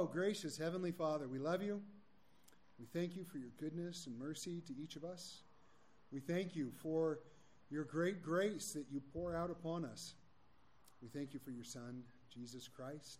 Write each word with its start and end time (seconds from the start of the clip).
Oh, 0.00 0.06
gracious 0.06 0.56
Heavenly 0.56 0.92
Father, 0.92 1.28
we 1.28 1.38
love 1.38 1.62
you. 1.62 1.82
We 2.78 2.86
thank 2.86 3.16
you 3.16 3.22
for 3.22 3.36
your 3.36 3.50
goodness 3.60 4.06
and 4.06 4.18
mercy 4.18 4.62
to 4.66 4.72
each 4.82 4.96
of 4.96 5.04
us. 5.04 5.42
We 6.10 6.20
thank 6.20 6.56
you 6.56 6.72
for 6.82 7.18
your 7.68 7.84
great 7.84 8.22
grace 8.22 8.72
that 8.72 8.86
you 8.90 9.02
pour 9.12 9.36
out 9.36 9.50
upon 9.50 9.84
us. 9.84 10.14
We 11.02 11.08
thank 11.08 11.34
you 11.34 11.38
for 11.38 11.50
your 11.50 11.64
Son, 11.64 12.02
Jesus 12.32 12.66
Christ, 12.66 13.18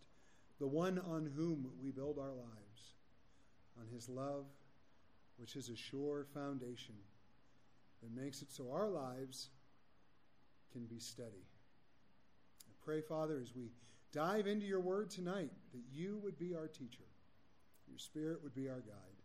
the 0.58 0.66
one 0.66 0.98
on 1.00 1.30
whom 1.36 1.70
we 1.82 1.90
build 1.90 2.18
our 2.18 2.32
lives, 2.32 2.94
on 3.78 3.86
his 3.92 4.08
love, 4.08 4.46
which 5.36 5.56
is 5.56 5.68
a 5.68 5.76
sure 5.76 6.24
foundation 6.32 6.94
that 8.02 8.18
makes 8.18 8.40
it 8.40 8.50
so 8.50 8.72
our 8.72 8.88
lives 8.88 9.50
can 10.72 10.86
be 10.86 10.98
steady. 10.98 11.44
I 12.66 12.72
pray, 12.82 13.02
Father, 13.02 13.38
as 13.38 13.54
we 13.54 13.68
dive 14.12 14.46
into 14.46 14.66
your 14.66 14.80
word 14.80 15.10
tonight, 15.10 15.50
that 15.72 15.82
you 15.92 16.18
would 16.22 16.38
be 16.38 16.54
our 16.54 16.68
teacher, 16.68 17.04
your 17.88 17.98
spirit 17.98 18.42
would 18.42 18.54
be 18.54 18.68
our 18.68 18.80
guide, 18.80 19.22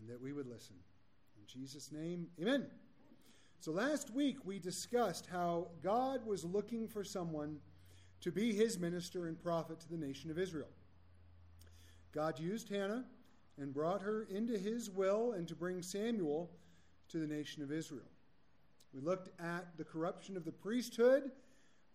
and 0.00 0.08
that 0.08 0.20
we 0.20 0.32
would 0.32 0.46
listen. 0.46 0.76
In 1.38 1.46
Jesus' 1.46 1.92
name, 1.92 2.26
amen. 2.40 2.66
So 3.60 3.72
last 3.72 4.10
week 4.10 4.38
we 4.44 4.58
discussed 4.58 5.26
how 5.26 5.68
God 5.82 6.26
was 6.26 6.44
looking 6.44 6.88
for 6.88 7.04
someone 7.04 7.58
to 8.20 8.30
be 8.30 8.52
his 8.52 8.78
minister 8.78 9.26
and 9.26 9.40
prophet 9.40 9.80
to 9.80 9.88
the 9.88 9.96
nation 9.96 10.30
of 10.30 10.38
Israel. 10.38 10.68
God 12.12 12.38
used 12.38 12.68
Hannah 12.68 13.04
and 13.58 13.72
brought 13.72 14.02
her 14.02 14.26
into 14.30 14.56
his 14.58 14.90
will 14.90 15.32
and 15.32 15.46
to 15.48 15.54
bring 15.54 15.82
Samuel 15.82 16.50
to 17.08 17.18
the 17.18 17.26
nation 17.26 17.62
of 17.62 17.72
Israel. 17.72 18.08
We 18.92 19.00
looked 19.00 19.28
at 19.40 19.76
the 19.76 19.84
corruption 19.84 20.36
of 20.36 20.44
the 20.44 20.52
priesthood, 20.52 21.30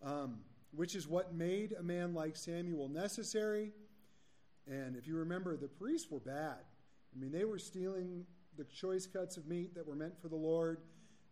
um, 0.02 0.38
which 0.74 0.94
is 0.94 1.06
what 1.06 1.34
made 1.34 1.74
a 1.78 1.82
man 1.82 2.14
like 2.14 2.36
Samuel 2.36 2.88
necessary. 2.88 3.72
And 4.66 4.96
if 4.96 5.06
you 5.06 5.16
remember, 5.16 5.56
the 5.56 5.68
priests 5.68 6.10
were 6.10 6.20
bad. 6.20 6.58
I 7.14 7.18
mean, 7.18 7.32
they 7.32 7.44
were 7.44 7.58
stealing 7.58 8.24
the 8.56 8.64
choice 8.64 9.06
cuts 9.06 9.36
of 9.36 9.46
meat 9.46 9.74
that 9.74 9.86
were 9.86 9.94
meant 9.94 10.20
for 10.20 10.28
the 10.28 10.36
Lord. 10.36 10.78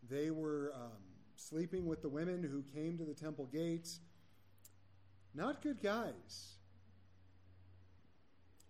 They 0.09 0.31
were 0.31 0.73
um, 0.75 0.99
sleeping 1.37 1.87
with 1.87 2.03
the 2.03 2.09
women 2.09 2.43
who 2.43 2.63
came 2.75 2.99
to 2.99 3.05
the 3.05 3.15
temple 3.15 3.47
gates. 3.47 4.01
Not 5.35 5.63
good 5.63 5.83
guys. 5.83 6.57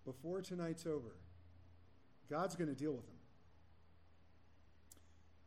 Before 0.04 0.40
tonight's 0.40 0.86
over, 0.86 1.16
God's 2.28 2.56
going 2.56 2.68
to 2.68 2.74
deal 2.74 2.92
with 2.92 3.06
them. 3.06 3.16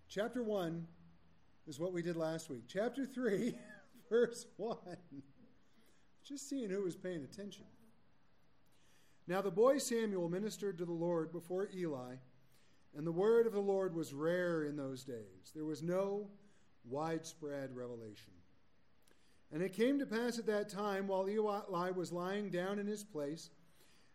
Chapter 0.09 0.43
1 0.43 0.85
is 1.67 1.79
what 1.79 1.93
we 1.93 2.01
did 2.01 2.15
last 2.15 2.49
week. 2.49 2.63
Chapter 2.67 3.05
3, 3.05 3.55
verse 4.09 4.45
1. 4.57 4.77
Just 6.23 6.49
seeing 6.49 6.69
who 6.69 6.83
was 6.83 6.95
paying 6.95 7.23
attention. 7.23 7.65
Now 9.27 9.41
the 9.41 9.51
boy 9.51 9.77
Samuel 9.77 10.29
ministered 10.29 10.77
to 10.77 10.85
the 10.85 10.91
Lord 10.91 11.31
before 11.31 11.69
Eli, 11.73 12.15
and 12.95 13.05
the 13.05 13.11
word 13.11 13.47
of 13.47 13.53
the 13.53 13.59
Lord 13.59 13.95
was 13.95 14.13
rare 14.13 14.63
in 14.63 14.75
those 14.75 15.03
days. 15.03 15.51
There 15.53 15.65
was 15.65 15.81
no 15.81 16.27
widespread 16.85 17.75
revelation. 17.75 18.33
And 19.51 19.61
it 19.61 19.73
came 19.73 19.99
to 19.99 20.05
pass 20.05 20.39
at 20.39 20.45
that 20.47 20.69
time, 20.69 21.07
while 21.07 21.29
Eli 21.29 21.91
was 21.91 22.11
lying 22.11 22.49
down 22.49 22.79
in 22.79 22.87
his 22.87 23.03
place, 23.03 23.49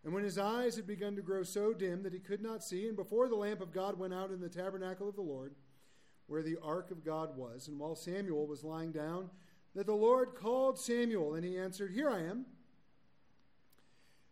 and 0.04 0.12
when 0.12 0.24
his 0.24 0.38
eyes 0.38 0.76
had 0.76 0.86
begun 0.86 1.16
to 1.16 1.22
grow 1.22 1.42
so 1.42 1.72
dim 1.72 2.02
that 2.02 2.12
he 2.12 2.18
could 2.18 2.42
not 2.42 2.62
see, 2.62 2.86
and 2.86 2.96
before 2.96 3.28
the 3.28 3.36
lamp 3.36 3.60
of 3.60 3.72
God 3.72 3.98
went 3.98 4.14
out 4.14 4.30
in 4.30 4.40
the 4.40 4.48
tabernacle 4.48 5.08
of 5.08 5.16
the 5.16 5.22
Lord, 5.22 5.54
where 6.26 6.42
the 6.42 6.58
ark 6.62 6.90
of 6.90 7.04
God 7.04 7.36
was, 7.36 7.68
and 7.68 7.78
while 7.78 7.94
Samuel 7.94 8.46
was 8.46 8.64
lying 8.64 8.92
down, 8.92 9.30
that 9.78 9.86
the 9.86 9.94
Lord 9.94 10.34
called 10.34 10.76
Samuel, 10.76 11.34
and 11.34 11.44
he 11.44 11.56
answered, 11.56 11.92
Here 11.92 12.10
I 12.10 12.22
am. 12.22 12.46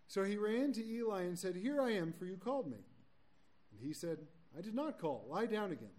So 0.09 0.25
he 0.25 0.37
ran 0.37 0.73
to 0.73 0.85
Eli 0.85 1.23
and 1.23 1.39
said, 1.39 1.55
Here 1.55 1.81
I 1.81 1.93
am, 1.93 2.13
for 2.13 2.25
you 2.25 2.37
called 2.37 2.69
me. 2.69 2.79
And 3.71 3.81
he 3.81 3.93
said, 3.93 4.19
I 4.59 4.61
did 4.61 4.75
not 4.75 4.99
call. 4.99 5.25
Lie 5.31 5.47
down 5.47 5.71
again. 5.71 5.95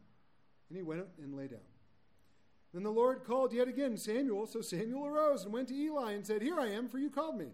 And 0.67 0.77
he 0.77 0.83
went 0.83 1.05
and 1.21 1.33
lay 1.33 1.47
down. 1.47 1.59
Then 2.73 2.83
the 2.83 2.91
Lord 2.91 3.23
called 3.23 3.53
yet 3.53 3.69
again 3.69 3.95
Samuel. 3.95 4.47
So 4.47 4.59
Samuel 4.59 5.05
arose 5.05 5.45
and 5.45 5.53
went 5.53 5.69
to 5.69 5.75
Eli 5.75 6.11
and 6.11 6.27
said, 6.27 6.41
Here 6.41 6.59
I 6.59 6.67
am, 6.67 6.89
for 6.89 6.99
you 6.99 7.09
called 7.09 7.37
me. 7.37 7.47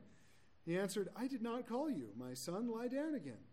He 0.65 0.75
answered, 0.75 1.09
I 1.15 1.27
did 1.27 1.43
not 1.43 1.69
call 1.69 1.91
you. 1.91 2.09
My 2.17 2.33
son, 2.33 2.71
lie 2.71 2.87
down 2.87 3.13
again. 3.13 3.43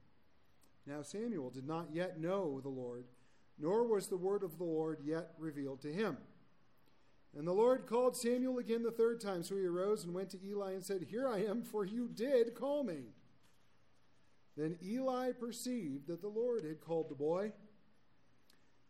Now 0.86 1.02
Samuel 1.02 1.50
did 1.50 1.66
not 1.66 1.88
yet 1.92 2.18
know 2.18 2.60
the 2.62 2.70
Lord 2.70 3.04
nor 3.60 3.84
was 3.84 4.08
the 4.08 4.16
word 4.16 4.42
of 4.42 4.56
the 4.56 4.64
Lord 4.64 5.00
yet 5.04 5.32
revealed 5.38 5.82
to 5.82 5.92
him. 5.92 6.16
And 7.36 7.46
the 7.46 7.52
Lord 7.52 7.86
called 7.86 8.16
Samuel 8.16 8.58
again 8.58 8.82
the 8.82 8.90
third 8.90 9.20
time. 9.20 9.42
So 9.42 9.56
he 9.56 9.64
arose 9.64 10.04
and 10.04 10.12
went 10.12 10.30
to 10.30 10.44
Eli 10.44 10.72
and 10.72 10.84
said, 10.84 11.06
Here 11.08 11.28
I 11.28 11.44
am, 11.44 11.62
for 11.62 11.84
you 11.84 12.08
did 12.08 12.54
call 12.54 12.82
me. 12.82 13.12
Then 14.56 14.76
Eli 14.82 15.32
perceived 15.32 16.08
that 16.08 16.20
the 16.20 16.28
Lord 16.28 16.64
had 16.64 16.80
called 16.80 17.08
the 17.08 17.14
boy. 17.14 17.52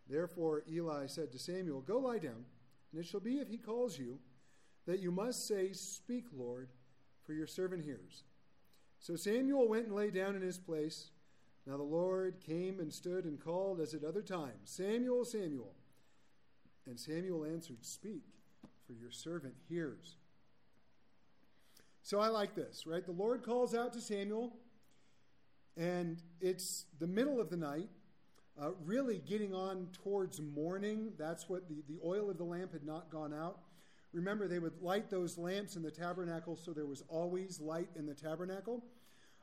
Therefore 0.09 0.65
Eli 0.69 1.06
said 1.06 1.33
to 1.33 1.39
Samuel, 1.39 1.83
Go 1.83 1.99
lie 1.99 2.19
down, 2.19 2.45
and 2.93 3.00
it 3.00 3.06
shall 3.06 3.21
be 3.21 3.39
if 3.39 3.49
he 3.49 3.59
calls 3.59 3.99
you, 3.99 4.19
that 4.87 5.00
you 5.00 5.11
must 5.11 5.47
say, 5.47 5.73
Speak, 5.73 6.25
Lord, 6.33 6.71
for 7.25 7.34
your 7.34 7.47
servant 7.47 7.84
hears. 7.84 8.25
So 8.99 9.17
Samuel 9.17 9.69
went 9.69 9.87
and 9.87 9.95
lay 9.95 10.11
down 10.11 10.34
in 10.34 10.43
his 10.43 10.59
place. 10.59 11.11
Now 11.67 11.77
the 11.77 11.83
Lord 11.83 12.41
came 12.41 12.81
and 12.81 12.93
stood 12.93 13.25
and 13.25 13.39
called 13.39 13.81
as 13.81 13.95
at 13.95 14.03
other 14.03 14.23
times, 14.23 14.65
Samuel, 14.65 15.25
Samuel. 15.25 15.75
And 16.87 16.99
Samuel 16.99 17.45
answered, 17.45 17.85
Speak, 17.85 18.23
for 18.87 18.93
your 18.95 19.11
servant 19.11 19.55
hears. 19.69 20.17
So 22.03 22.19
I 22.19 22.29
like 22.29 22.55
this, 22.55 22.87
right? 22.87 23.05
The 23.05 23.13
Lord 23.13 23.43
calls 23.43 23.75
out 23.75 23.93
to 23.93 24.01
Samuel, 24.01 24.53
and 25.77 26.21
it's 26.41 26.87
the 26.99 27.07
middle 27.07 27.41
of 27.41 27.51
the 27.51 27.57
night, 27.57 27.89
uh, 28.61 28.71
really 28.85 29.19
getting 29.19 29.55
on 29.55 29.89
towards 30.03 30.41
morning. 30.41 31.13
That's 31.19 31.49
what 31.49 31.69
the, 31.69 31.83
the 31.89 32.01
oil 32.05 32.31
of 32.31 32.39
the 32.39 32.45
lamp 32.45 32.73
had 32.73 32.85
not 32.85 33.11
gone 33.11 33.33
out. 33.33 33.61
Remember, 34.12 34.49
they 34.49 34.59
would 34.59 34.83
light 34.83 35.09
those 35.09 35.39
lamps 35.39 35.77
in 35.77 35.83
the 35.83 35.91
tabernacle 35.91 36.57
so 36.57 36.73
there 36.73 36.87
was 36.87 37.05
always 37.09 37.61
light 37.61 37.89
in 37.97 38.07
the 38.07 38.15
tabernacle. 38.15 38.83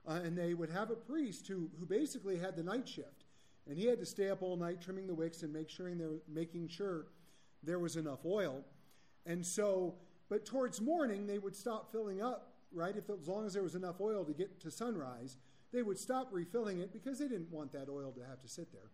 Uh, 0.05 0.19
and 0.23 0.37
they 0.37 0.53
would 0.53 0.69
have 0.69 0.89
a 0.89 0.95
priest 0.95 1.47
who, 1.47 1.69
who 1.79 1.85
basically 1.85 2.37
had 2.37 2.55
the 2.55 2.63
night 2.63 2.87
shift. 2.87 3.25
And 3.67 3.77
he 3.77 3.85
had 3.85 3.99
to 3.99 4.05
stay 4.05 4.29
up 4.29 4.41
all 4.41 4.55
night 4.55 4.81
trimming 4.81 5.07
the 5.07 5.13
wicks 5.13 5.43
and 5.43 5.51
make 5.51 5.69
sure 5.69 5.93
they're 5.93 6.19
making 6.29 6.69
sure 6.69 7.07
there 7.63 7.79
was 7.79 7.95
enough 7.95 8.25
oil. 8.25 8.63
And 9.25 9.45
so, 9.45 9.95
but 10.29 10.45
towards 10.45 10.81
morning, 10.81 11.27
they 11.27 11.39
would 11.39 11.55
stop 11.55 11.91
filling 11.91 12.21
up, 12.21 12.53
right? 12.71 12.95
If 12.95 13.09
as 13.09 13.27
long 13.27 13.45
as 13.45 13.53
there 13.53 13.63
was 13.63 13.75
enough 13.75 13.99
oil 13.99 14.23
to 14.25 14.33
get 14.33 14.59
to 14.61 14.71
sunrise, 14.71 15.37
they 15.73 15.83
would 15.83 15.99
stop 15.99 16.29
refilling 16.31 16.79
it 16.79 16.93
because 16.93 17.19
they 17.19 17.27
didn't 17.27 17.51
want 17.51 17.71
that 17.73 17.89
oil 17.89 18.11
to 18.13 18.21
have 18.25 18.41
to 18.41 18.47
sit 18.47 18.67
there. 18.71 18.89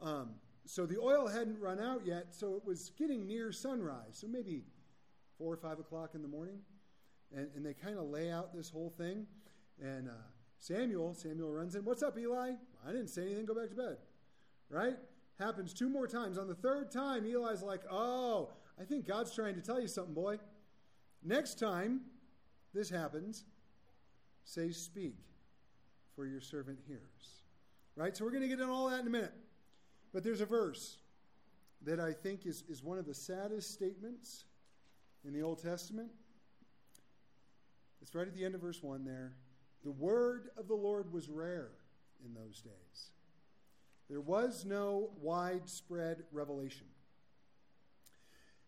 Um, 0.00 0.30
so 0.64 0.86
the 0.86 0.98
oil 0.98 1.26
hadn't 1.26 1.58
run 1.60 1.80
out 1.80 2.06
yet, 2.06 2.34
so 2.34 2.54
it 2.54 2.64
was 2.64 2.90
getting 2.98 3.26
near 3.26 3.52
sunrise, 3.52 4.18
so 4.18 4.26
maybe 4.26 4.62
four 5.38 5.52
or 5.52 5.56
five 5.56 5.78
o'clock 5.78 6.14
in 6.14 6.22
the 6.22 6.28
morning. 6.28 6.58
And, 7.34 7.48
and 7.54 7.64
they 7.64 7.74
kind 7.74 7.98
of 7.98 8.04
lay 8.04 8.30
out 8.30 8.54
this 8.54 8.70
whole 8.70 8.92
thing. 8.96 9.26
And 9.80 10.08
uh, 10.08 10.12
Samuel, 10.58 11.14
Samuel 11.14 11.52
runs 11.52 11.74
in. 11.74 11.84
What's 11.84 12.02
up, 12.02 12.18
Eli? 12.18 12.52
I 12.86 12.92
didn't 12.92 13.08
say 13.08 13.22
anything. 13.22 13.46
Go 13.46 13.54
back 13.54 13.70
to 13.70 13.76
bed. 13.76 13.96
Right? 14.68 14.96
Happens 15.40 15.72
two 15.72 15.88
more 15.88 16.06
times. 16.06 16.36
On 16.36 16.46
the 16.46 16.54
third 16.54 16.90
time, 16.90 17.24
Eli's 17.24 17.62
like, 17.62 17.80
oh, 17.90 18.50
I 18.78 18.84
think 18.84 19.06
God's 19.06 19.34
trying 19.34 19.54
to 19.54 19.62
tell 19.62 19.80
you 19.80 19.88
something, 19.88 20.12
boy. 20.12 20.38
Next 21.24 21.58
time 21.58 22.02
this 22.74 22.90
happens, 22.90 23.44
say, 24.44 24.70
speak, 24.70 25.16
for 26.14 26.26
your 26.26 26.42
servant 26.42 26.78
hears. 26.86 27.42
Right? 27.96 28.14
So 28.14 28.24
we're 28.24 28.32
going 28.32 28.42
to 28.42 28.48
get 28.48 28.60
into 28.60 28.70
all 28.70 28.90
that 28.90 29.00
in 29.00 29.06
a 29.06 29.10
minute. 29.10 29.32
But 30.12 30.24
there's 30.24 30.42
a 30.42 30.46
verse 30.46 30.98
that 31.86 32.00
I 32.00 32.12
think 32.12 32.44
is, 32.44 32.62
is 32.68 32.84
one 32.84 32.98
of 32.98 33.06
the 33.06 33.14
saddest 33.14 33.72
statements 33.72 34.44
in 35.26 35.32
the 35.32 35.40
Old 35.40 35.62
Testament. 35.62 36.10
It's 38.02 38.14
right 38.14 38.26
at 38.26 38.34
the 38.34 38.44
end 38.44 38.54
of 38.54 38.60
verse 38.60 38.82
1 38.82 39.06
there. 39.06 39.32
The 39.84 39.90
word 39.90 40.50
of 40.58 40.68
the 40.68 40.74
Lord 40.74 41.10
was 41.10 41.30
rare 41.30 41.70
in 42.22 42.34
those 42.34 42.60
days. 42.60 43.12
There 44.10 44.20
was 44.20 44.64
no 44.64 45.10
widespread 45.22 46.24
revelation. 46.32 46.88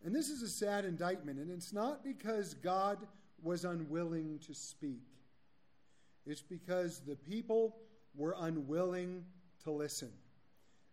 And 0.05 0.15
this 0.15 0.29
is 0.29 0.41
a 0.43 0.49
sad 0.49 0.85
indictment, 0.85 1.41
and 1.41 1.51
it's 1.51 1.73
not 1.73 2.05
because 2.05 2.55
God 2.55 2.99
was 3.43 3.65
unwilling 3.65 4.39
to 4.47 4.55
speak, 4.55 5.03
it's 6.25 6.43
because 6.43 7.01
the 7.01 7.17
people 7.17 7.77
were 8.15 8.37
unwilling 8.39 9.25
to 9.65 9.73
listen. 9.73 10.13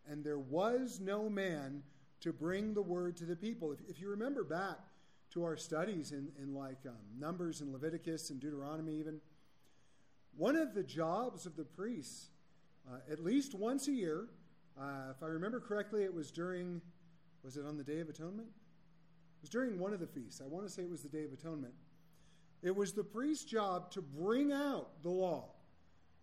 And 0.10 0.24
there 0.24 0.40
was 0.40 1.00
no 1.00 1.30
man 1.30 1.84
to 2.22 2.34
bring 2.34 2.74
the 2.74 2.82
word 2.82 3.16
to 3.18 3.26
the 3.26 3.36
people. 3.36 3.72
If, 3.72 3.80
if 3.88 4.02
you 4.02 4.10
remember 4.10 4.44
back 4.44 4.80
to 5.34 5.44
our 5.44 5.56
studies 5.56 6.12
in, 6.12 6.30
in 6.42 6.56
like 6.56 6.80
um, 6.88 6.96
Numbers 7.20 7.62
and 7.62 7.72
Leviticus 7.72 8.32
and 8.32 8.40
Deuteronomy, 8.40 8.98
even, 8.98 9.22
one 10.36 10.56
of 10.56 10.74
the 10.74 10.82
jobs 10.82 11.46
of 11.46 11.56
the 11.56 11.64
priests, 11.64 12.30
uh, 12.90 12.98
at 13.12 13.24
least 13.24 13.54
once 13.54 13.88
a 13.88 13.92
year, 13.92 14.30
uh, 14.80 15.12
if 15.12 15.22
I 15.24 15.28
remember 15.28 15.60
correctly, 15.60 16.04
it 16.04 16.14
was 16.14 16.32
during, 16.32 16.82
was 17.44 17.58
it 17.58 17.66
on 17.66 17.78
the 17.78 17.84
Day 17.84 18.00
of 18.00 18.10
Atonement? 18.10 18.48
It 18.48 19.42
was 19.42 19.50
during 19.50 19.80
one 19.80 19.94
of 19.94 20.00
the 20.00 20.08
feasts. 20.08 20.42
I 20.44 20.48
want 20.48 20.66
to 20.66 20.72
say 20.72 20.84
it 20.84 20.90
was 20.90 21.02
the 21.02 21.10
Day 21.10 21.24
of 21.24 21.34
Atonement. 21.34 21.74
It 22.62 22.76
was 22.76 22.94
the 22.94 23.04
priest's 23.04 23.46
job 23.46 23.92
to 23.92 24.02
bring 24.02 24.52
out 24.52 25.02
the 25.02 25.10
law 25.10 25.50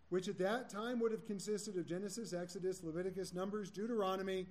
which 0.09 0.29
at 0.29 0.39
that 0.39 0.69
time 0.69 1.01
would 1.01 1.13
have 1.13 1.27
consisted 1.27 1.77
of 1.77 1.87
Genesis, 1.87 2.33
Exodus, 2.33 2.83
Leviticus, 2.83 3.35
Numbers, 3.35 3.71
Deuteronomy, 3.71 4.47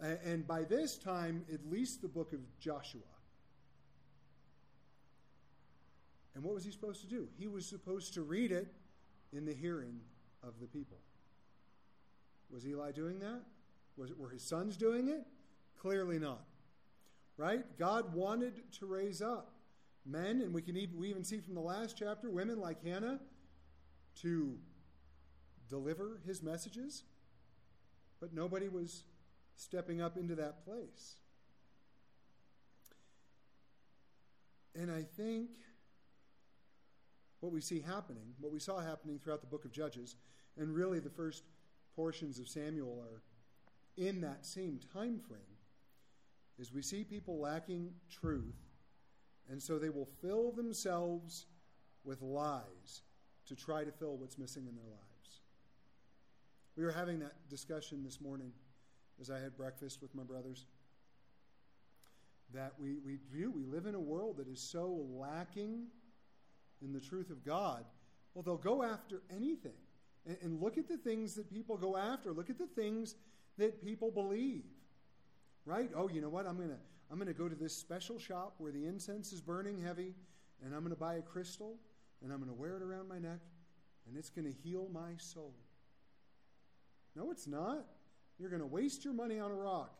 and 0.00 0.46
by 0.46 0.62
this 0.62 0.96
time, 0.96 1.44
at 1.52 1.60
least 1.70 2.02
the 2.02 2.08
book 2.08 2.32
of 2.32 2.40
Joshua. 2.58 3.02
And 6.34 6.42
what 6.42 6.54
was 6.54 6.64
he 6.64 6.70
supposed 6.70 7.00
to 7.02 7.06
do? 7.06 7.28
He 7.38 7.46
was 7.46 7.64
supposed 7.66 8.14
to 8.14 8.22
read 8.22 8.50
it 8.50 8.66
in 9.32 9.44
the 9.44 9.54
hearing 9.54 10.00
of 10.42 10.54
the 10.60 10.66
people. 10.66 10.98
Was 12.54 12.64
Eli 12.64 12.92
doing 12.92 13.18
that? 13.18 13.40
Was 13.96 14.12
were 14.14 14.28
his 14.28 14.42
sons 14.42 14.76
doing 14.76 15.08
it? 15.08 15.26
Clearly 15.76 16.20
not. 16.20 16.44
Right? 17.36 17.64
God 17.78 18.14
wanted 18.14 18.62
to 18.78 18.86
raise 18.86 19.20
up 19.20 19.50
men, 20.06 20.40
and 20.40 20.54
we 20.54 20.62
can 20.62 20.76
even, 20.76 20.96
we 20.96 21.10
even 21.10 21.24
see 21.24 21.40
from 21.40 21.54
the 21.54 21.60
last 21.60 21.96
chapter 21.98 22.30
women 22.30 22.60
like 22.60 22.84
Hannah 22.84 23.18
to 24.22 24.56
deliver 25.68 26.20
his 26.26 26.42
messages, 26.44 27.02
but 28.20 28.32
nobody 28.32 28.68
was 28.68 29.02
stepping 29.56 30.00
up 30.00 30.16
into 30.16 30.36
that 30.36 30.64
place. 30.64 31.16
And 34.76 34.92
I 34.92 35.02
think 35.16 35.50
what 37.40 37.52
we 37.52 37.60
see 37.60 37.80
happening, 37.80 38.34
what 38.40 38.52
we 38.52 38.60
saw 38.60 38.78
happening 38.78 39.18
throughout 39.18 39.40
the 39.40 39.48
book 39.48 39.64
of 39.64 39.72
Judges, 39.72 40.14
and 40.56 40.72
really 40.72 41.00
the 41.00 41.10
first 41.10 41.42
portions 41.94 42.38
of 42.38 42.48
Samuel 42.48 43.02
are 43.02 43.22
in 43.96 44.20
that 44.22 44.44
same 44.44 44.80
time 44.92 45.20
frame, 45.20 45.40
is 46.58 46.72
we 46.72 46.82
see 46.82 47.04
people 47.04 47.38
lacking 47.38 47.90
truth, 48.10 48.56
and 49.50 49.62
so 49.62 49.78
they 49.78 49.88
will 49.88 50.08
fill 50.20 50.52
themselves 50.52 51.46
with 52.04 52.22
lies 52.22 53.02
to 53.46 53.54
try 53.54 53.84
to 53.84 53.92
fill 53.92 54.16
what's 54.16 54.38
missing 54.38 54.66
in 54.68 54.74
their 54.74 54.84
lives. 54.84 55.40
We 56.76 56.84
were 56.84 56.92
having 56.92 57.20
that 57.20 57.34
discussion 57.48 58.02
this 58.04 58.20
morning 58.20 58.52
as 59.20 59.30
I 59.30 59.38
had 59.38 59.56
breakfast 59.56 60.02
with 60.02 60.14
my 60.14 60.22
brothers 60.24 60.66
that 62.52 62.72
we, 62.78 62.96
we 63.04 63.18
do. 63.32 63.50
We 63.50 63.64
live 63.64 63.86
in 63.86 63.94
a 63.94 64.00
world 64.00 64.38
that 64.38 64.48
is 64.48 64.60
so 64.60 65.06
lacking 65.12 65.86
in 66.82 66.92
the 66.92 67.00
truth 67.00 67.30
of 67.30 67.44
God. 67.44 67.84
Well, 68.34 68.42
they'll 68.42 68.56
go 68.56 68.82
after 68.82 69.22
anything. 69.34 69.72
And, 70.26 70.36
and 70.42 70.62
look 70.62 70.78
at 70.78 70.88
the 70.88 70.96
things 70.96 71.34
that 71.34 71.50
people 71.52 71.76
go 71.76 71.96
after. 71.96 72.32
Look 72.32 72.50
at 72.50 72.58
the 72.58 72.66
things 72.66 73.14
that 73.58 73.84
people 73.84 74.10
believe. 74.10 74.64
Right? 75.66 75.90
Oh, 75.96 76.08
you 76.08 76.20
know 76.20 76.28
what? 76.28 76.46
I'm 76.46 76.56
going 76.56 76.70
to 76.70 76.78
I'm 77.10 77.18
going 77.18 77.28
to 77.28 77.38
go 77.38 77.48
to 77.48 77.54
this 77.54 77.76
special 77.76 78.18
shop 78.18 78.54
where 78.58 78.72
the 78.72 78.86
incense 78.86 79.32
is 79.32 79.40
burning 79.40 79.78
heavy, 79.78 80.14
and 80.64 80.74
I'm 80.74 80.80
going 80.80 80.94
to 80.94 80.98
buy 80.98 81.14
a 81.14 81.22
crystal, 81.22 81.76
and 82.22 82.32
I'm 82.32 82.38
going 82.38 82.50
to 82.50 82.60
wear 82.60 82.76
it 82.76 82.82
around 82.82 83.08
my 83.08 83.18
neck, 83.18 83.40
and 84.08 84.16
it's 84.16 84.30
going 84.30 84.46
to 84.46 84.52
heal 84.52 84.88
my 84.92 85.12
soul. 85.18 85.54
No, 87.14 87.30
it's 87.30 87.46
not. 87.46 87.84
You're 88.38 88.50
going 88.50 88.62
to 88.62 88.66
waste 88.66 89.04
your 89.04 89.14
money 89.14 89.38
on 89.38 89.50
a 89.50 89.54
rock. 89.54 89.96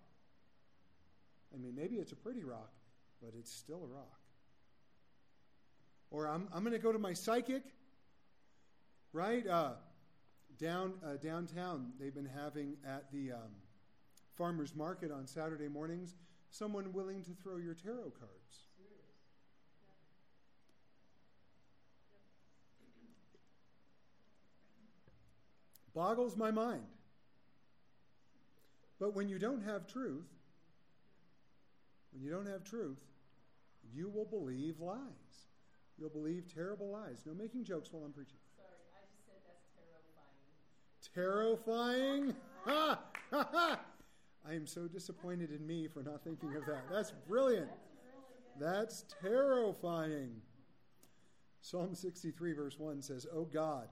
I 1.54 1.58
mean, 1.58 1.74
maybe 1.76 1.96
it's 1.96 2.12
a 2.12 2.16
pretty 2.16 2.42
rock, 2.42 2.72
but 3.22 3.32
it's 3.38 3.52
still 3.52 3.82
a 3.84 3.86
rock. 3.86 4.18
Or 6.10 6.26
I'm, 6.26 6.48
I'm 6.52 6.64
going 6.64 6.72
to 6.72 6.80
go 6.80 6.90
to 6.90 6.98
my 6.98 7.12
psychic, 7.12 7.62
right? 9.12 9.46
Uh, 9.46 9.72
down 10.58 10.94
uh, 11.04 11.16
downtown, 11.16 11.92
they've 11.98 12.14
been 12.14 12.28
having 12.42 12.76
at 12.86 13.10
the 13.12 13.32
um, 13.32 13.50
farmers 14.36 14.74
market 14.74 15.10
on 15.10 15.26
Saturday 15.26 15.68
mornings 15.68 16.14
someone 16.50 16.92
willing 16.92 17.22
to 17.24 17.30
throw 17.42 17.56
your 17.56 17.74
tarot 17.74 18.12
cards. 18.18 18.68
Boggles 25.94 26.36
my 26.36 26.50
mind. 26.50 26.82
But 28.98 29.14
when 29.14 29.28
you 29.28 29.38
don't 29.38 29.62
have 29.62 29.86
truth, 29.86 30.26
when 32.12 32.22
you 32.22 32.30
don't 32.30 32.46
have 32.46 32.64
truth, 32.64 32.98
you 33.92 34.08
will 34.08 34.24
believe 34.24 34.80
lies. 34.80 34.98
You'll 35.98 36.10
believe 36.10 36.52
terrible 36.52 36.90
lies. 36.90 37.22
No 37.26 37.34
making 37.34 37.64
jokes 37.64 37.92
while 37.92 38.02
I'm 38.04 38.12
preaching. 38.12 38.38
Sorry, 38.56 38.66
I 38.90 39.06
just 39.06 39.26
said 39.26 39.38
that's 39.46 41.03
terrifying. 41.14 42.34
Ha! 42.64 42.98
Ha! 43.30 43.48
Ha! 43.52 43.80
I 44.46 44.54
am 44.54 44.66
so 44.66 44.86
disappointed 44.86 45.50
in 45.50 45.66
me 45.66 45.88
for 45.88 46.02
not 46.02 46.22
thinking 46.22 46.54
of 46.54 46.66
that. 46.66 46.84
That's 46.90 47.12
brilliant. 47.26 47.70
That's 48.60 49.04
terrifying. 49.22 50.32
Psalm 51.60 51.94
63, 51.94 52.52
verse 52.52 52.78
1 52.78 53.00
says, 53.00 53.26
O 53.32 53.44
God, 53.44 53.88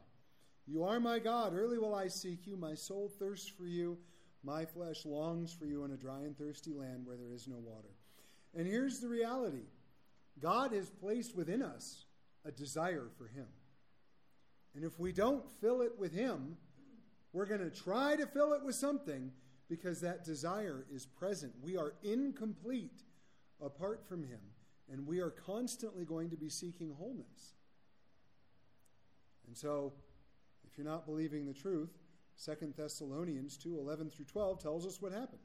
you 0.67 0.85
are 0.85 1.01
my 1.01 1.19
God. 1.19 1.55
Early 1.55 1.79
will 1.79 1.95
I 1.95 2.09
seek 2.09 2.47
you. 2.47 2.57
My 2.57 2.75
soul 2.75 3.11
thirsts 3.19 3.49
for 3.49 3.67
you. 3.67 3.99
My 4.45 4.65
flesh 4.65 5.07
longs 5.07 5.53
for 5.53 5.65
you 5.65 5.85
in 5.85 5.93
a 5.93 5.97
dry 5.97 6.21
and 6.21 6.37
thirsty 6.37 6.73
land 6.73 7.07
where 7.07 7.17
there 7.17 7.33
is 7.33 7.49
no 7.49 7.59
water. 7.59 7.89
And 8.55 8.67
here's 8.67 9.01
the 9.01 9.09
reality 9.09 9.65
God 10.39 10.73
has 10.73 10.91
placed 10.91 11.37
within 11.37 11.63
us 11.63 12.05
a 12.45 12.51
desire 12.51 13.09
for 13.17 13.27
Him. 13.29 13.47
And 14.75 14.85
if 14.85 14.99
we 14.99 15.13
don't 15.13 15.49
fill 15.61 15.81
it 15.83 15.99
with 15.99 16.13
Him, 16.13 16.57
we're 17.33 17.47
going 17.47 17.61
to 17.61 17.71
try 17.71 18.17
to 18.17 18.27
fill 18.27 18.53
it 18.53 18.65
with 18.65 18.75
something 18.75 19.33
because 19.69 20.01
that 20.01 20.25
desire 20.25 20.85
is 20.93 21.07
present. 21.07 21.53
We 21.63 21.77
are 21.77 21.95
incomplete 22.03 23.03
apart 23.61 24.07
from 24.07 24.23
Him, 24.23 24.41
and 24.91 25.07
we 25.07 25.21
are 25.21 25.31
constantly 25.31 26.05
going 26.05 26.31
to 26.31 26.37
be 26.37 26.49
seeking 26.49 26.91
wholeness. 26.91 27.55
And 29.47 29.57
so, 29.57 29.95
if 30.65 30.77
you're 30.77 30.87
not 30.87 31.07
believing 31.07 31.47
the 31.47 31.55
truth, 31.55 31.91
Second 32.37 32.75
Thessalonians 32.77 33.57
2 33.57 33.79
11 33.79 34.11
through 34.11 34.25
12 34.27 34.63
tells 34.63 34.87
us 34.87 35.01
what 35.01 35.13
happened. 35.13 35.41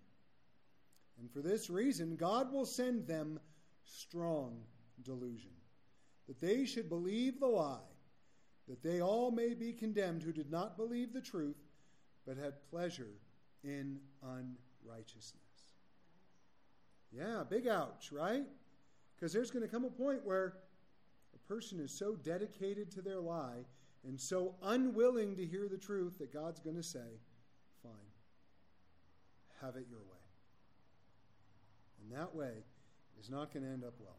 And 1.19 1.31
for 1.31 1.41
this 1.41 1.69
reason, 1.69 2.15
God 2.15 2.51
will 2.51 2.65
send 2.65 3.07
them 3.07 3.39
strong 3.83 4.59
delusion, 5.03 5.51
that 6.27 6.39
they 6.39 6.65
should 6.65 6.89
believe 6.89 7.39
the 7.39 7.47
lie, 7.47 7.79
that 8.67 8.83
they 8.83 9.01
all 9.01 9.31
may 9.31 9.53
be 9.53 9.73
condemned 9.73 10.23
who 10.23 10.33
did 10.33 10.51
not 10.51 10.77
believe 10.77 11.13
the 11.13 11.21
truth, 11.21 11.57
but 12.27 12.37
had 12.37 12.53
pleasure 12.69 13.15
in 13.63 13.97
unrighteousness. 14.21 15.33
Yeah, 17.11 17.43
big 17.49 17.67
ouch, 17.67 18.11
right? 18.11 18.43
Because 19.15 19.31
there's 19.31 19.49
going 19.49 19.63
to 19.63 19.71
come 19.71 19.85
a 19.85 19.89
point 19.89 20.25
where 20.25 20.57
a 21.33 21.47
person 21.47 21.79
is 21.79 21.91
so 21.91 22.15
dedicated 22.15 22.91
to 22.91 23.01
their 23.01 23.21
lie 23.21 23.65
and 24.05 24.19
so 24.19 24.55
unwilling 24.61 25.37
to 25.37 25.45
hear 25.45 25.69
the 25.69 25.77
truth 25.77 26.19
that 26.19 26.33
God's 26.33 26.59
going 26.59 26.75
to 26.75 26.83
say, 26.83 26.99
fine, 27.81 27.93
have 29.61 29.77
it 29.77 29.85
your 29.89 29.99
way. 29.99 30.17
And 32.01 32.19
that 32.19 32.35
way 32.35 32.63
is 33.19 33.29
not 33.29 33.53
going 33.53 33.65
to 33.65 33.71
end 33.71 33.85
up 33.85 33.93
well. 33.99 34.17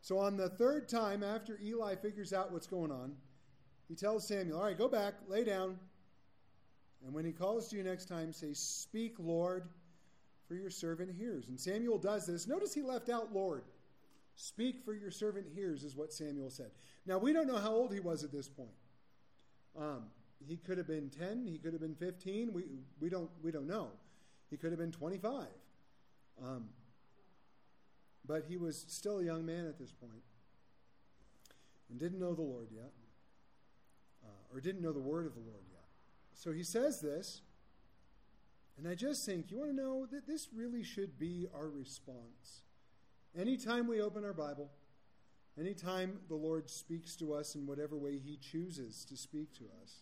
So 0.00 0.18
on 0.18 0.36
the 0.36 0.48
third 0.48 0.88
time, 0.88 1.22
after 1.22 1.60
Eli 1.62 1.94
figures 1.94 2.32
out 2.32 2.52
what's 2.52 2.66
going 2.66 2.90
on, 2.90 3.14
he 3.88 3.94
tells 3.94 4.26
Samuel, 4.26 4.58
All 4.58 4.64
right, 4.64 4.76
go 4.76 4.88
back, 4.88 5.14
lay 5.28 5.44
down. 5.44 5.78
And 7.04 7.12
when 7.12 7.24
he 7.24 7.32
calls 7.32 7.68
to 7.68 7.76
you 7.76 7.82
next 7.82 8.06
time, 8.06 8.32
say, 8.32 8.52
Speak, 8.52 9.16
Lord, 9.18 9.68
for 10.46 10.54
your 10.54 10.70
servant 10.70 11.10
hears. 11.16 11.48
And 11.48 11.58
Samuel 11.58 11.98
does 11.98 12.26
this. 12.26 12.46
Notice 12.46 12.74
he 12.74 12.82
left 12.82 13.08
out 13.08 13.32
Lord. 13.32 13.64
Speak, 14.36 14.84
for 14.84 14.94
your 14.94 15.10
servant 15.10 15.46
hears, 15.54 15.84
is 15.84 15.96
what 15.96 16.12
Samuel 16.12 16.50
said. 16.50 16.70
Now, 17.06 17.18
we 17.18 17.32
don't 17.32 17.46
know 17.46 17.58
how 17.58 17.72
old 17.72 17.92
he 17.92 18.00
was 18.00 18.24
at 18.24 18.32
this 18.32 18.48
point. 18.48 18.70
Um, 19.78 20.04
he 20.46 20.56
could 20.56 20.78
have 20.78 20.86
been 20.86 21.10
10, 21.10 21.46
he 21.46 21.58
could 21.58 21.72
have 21.72 21.80
been 21.80 21.94
15, 21.94 22.52
we, 22.52 22.64
we, 23.00 23.08
don't, 23.08 23.30
we 23.42 23.50
don't 23.50 23.66
know. 23.66 23.88
He 24.50 24.56
could 24.56 24.70
have 24.70 24.78
been 24.78 24.92
25. 24.92 25.46
Um, 26.42 26.68
but 28.26 28.44
he 28.48 28.56
was 28.56 28.84
still 28.88 29.18
a 29.18 29.24
young 29.24 29.44
man 29.44 29.66
at 29.66 29.78
this 29.78 29.92
point 29.92 30.22
and 31.90 31.98
didn't 31.98 32.18
know 32.18 32.34
the 32.34 32.42
Lord 32.42 32.68
yet, 32.70 32.92
uh, 34.24 34.54
or 34.54 34.60
didn't 34.60 34.82
know 34.82 34.92
the 34.92 35.00
word 35.00 35.26
of 35.26 35.34
the 35.34 35.40
Lord 35.40 35.62
yet. 35.70 35.71
So 36.34 36.52
he 36.52 36.62
says 36.62 37.00
this, 37.00 37.42
and 38.78 38.88
I 38.88 38.94
just 38.94 39.24
think 39.24 39.50
you 39.50 39.58
want 39.58 39.70
to 39.70 39.76
know 39.76 40.06
that 40.10 40.26
this 40.26 40.48
really 40.54 40.82
should 40.82 41.18
be 41.18 41.46
our 41.54 41.68
response. 41.68 42.62
Anytime 43.36 43.86
we 43.86 44.00
open 44.00 44.24
our 44.24 44.32
Bible, 44.32 44.70
anytime 45.58 46.18
the 46.28 46.34
Lord 46.34 46.68
speaks 46.68 47.16
to 47.16 47.34
us 47.34 47.54
in 47.54 47.66
whatever 47.66 47.96
way 47.96 48.18
He 48.18 48.36
chooses 48.38 49.04
to 49.06 49.16
speak 49.16 49.52
to 49.58 49.64
us, 49.82 50.00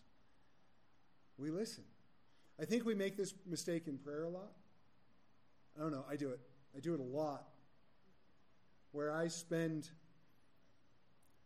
we 1.37 1.51
listen. 1.51 1.85
I 2.61 2.65
think 2.65 2.85
we 2.85 2.95
make 2.95 3.17
this 3.17 3.35
mistake 3.47 3.87
in 3.87 3.99
prayer 3.99 4.25
a 4.25 4.29
lot. 4.29 4.53
I 5.77 5.83
don't 5.83 5.93
know, 5.93 6.05
I 6.11 6.17
do 6.17 6.31
it. 6.31 6.41
I 6.77 6.81
do 6.81 6.95
it 6.95 7.01
a 7.01 7.03
lot. 7.03 7.49
Where 8.93 9.13
I 9.13 9.29
spend 9.29 9.89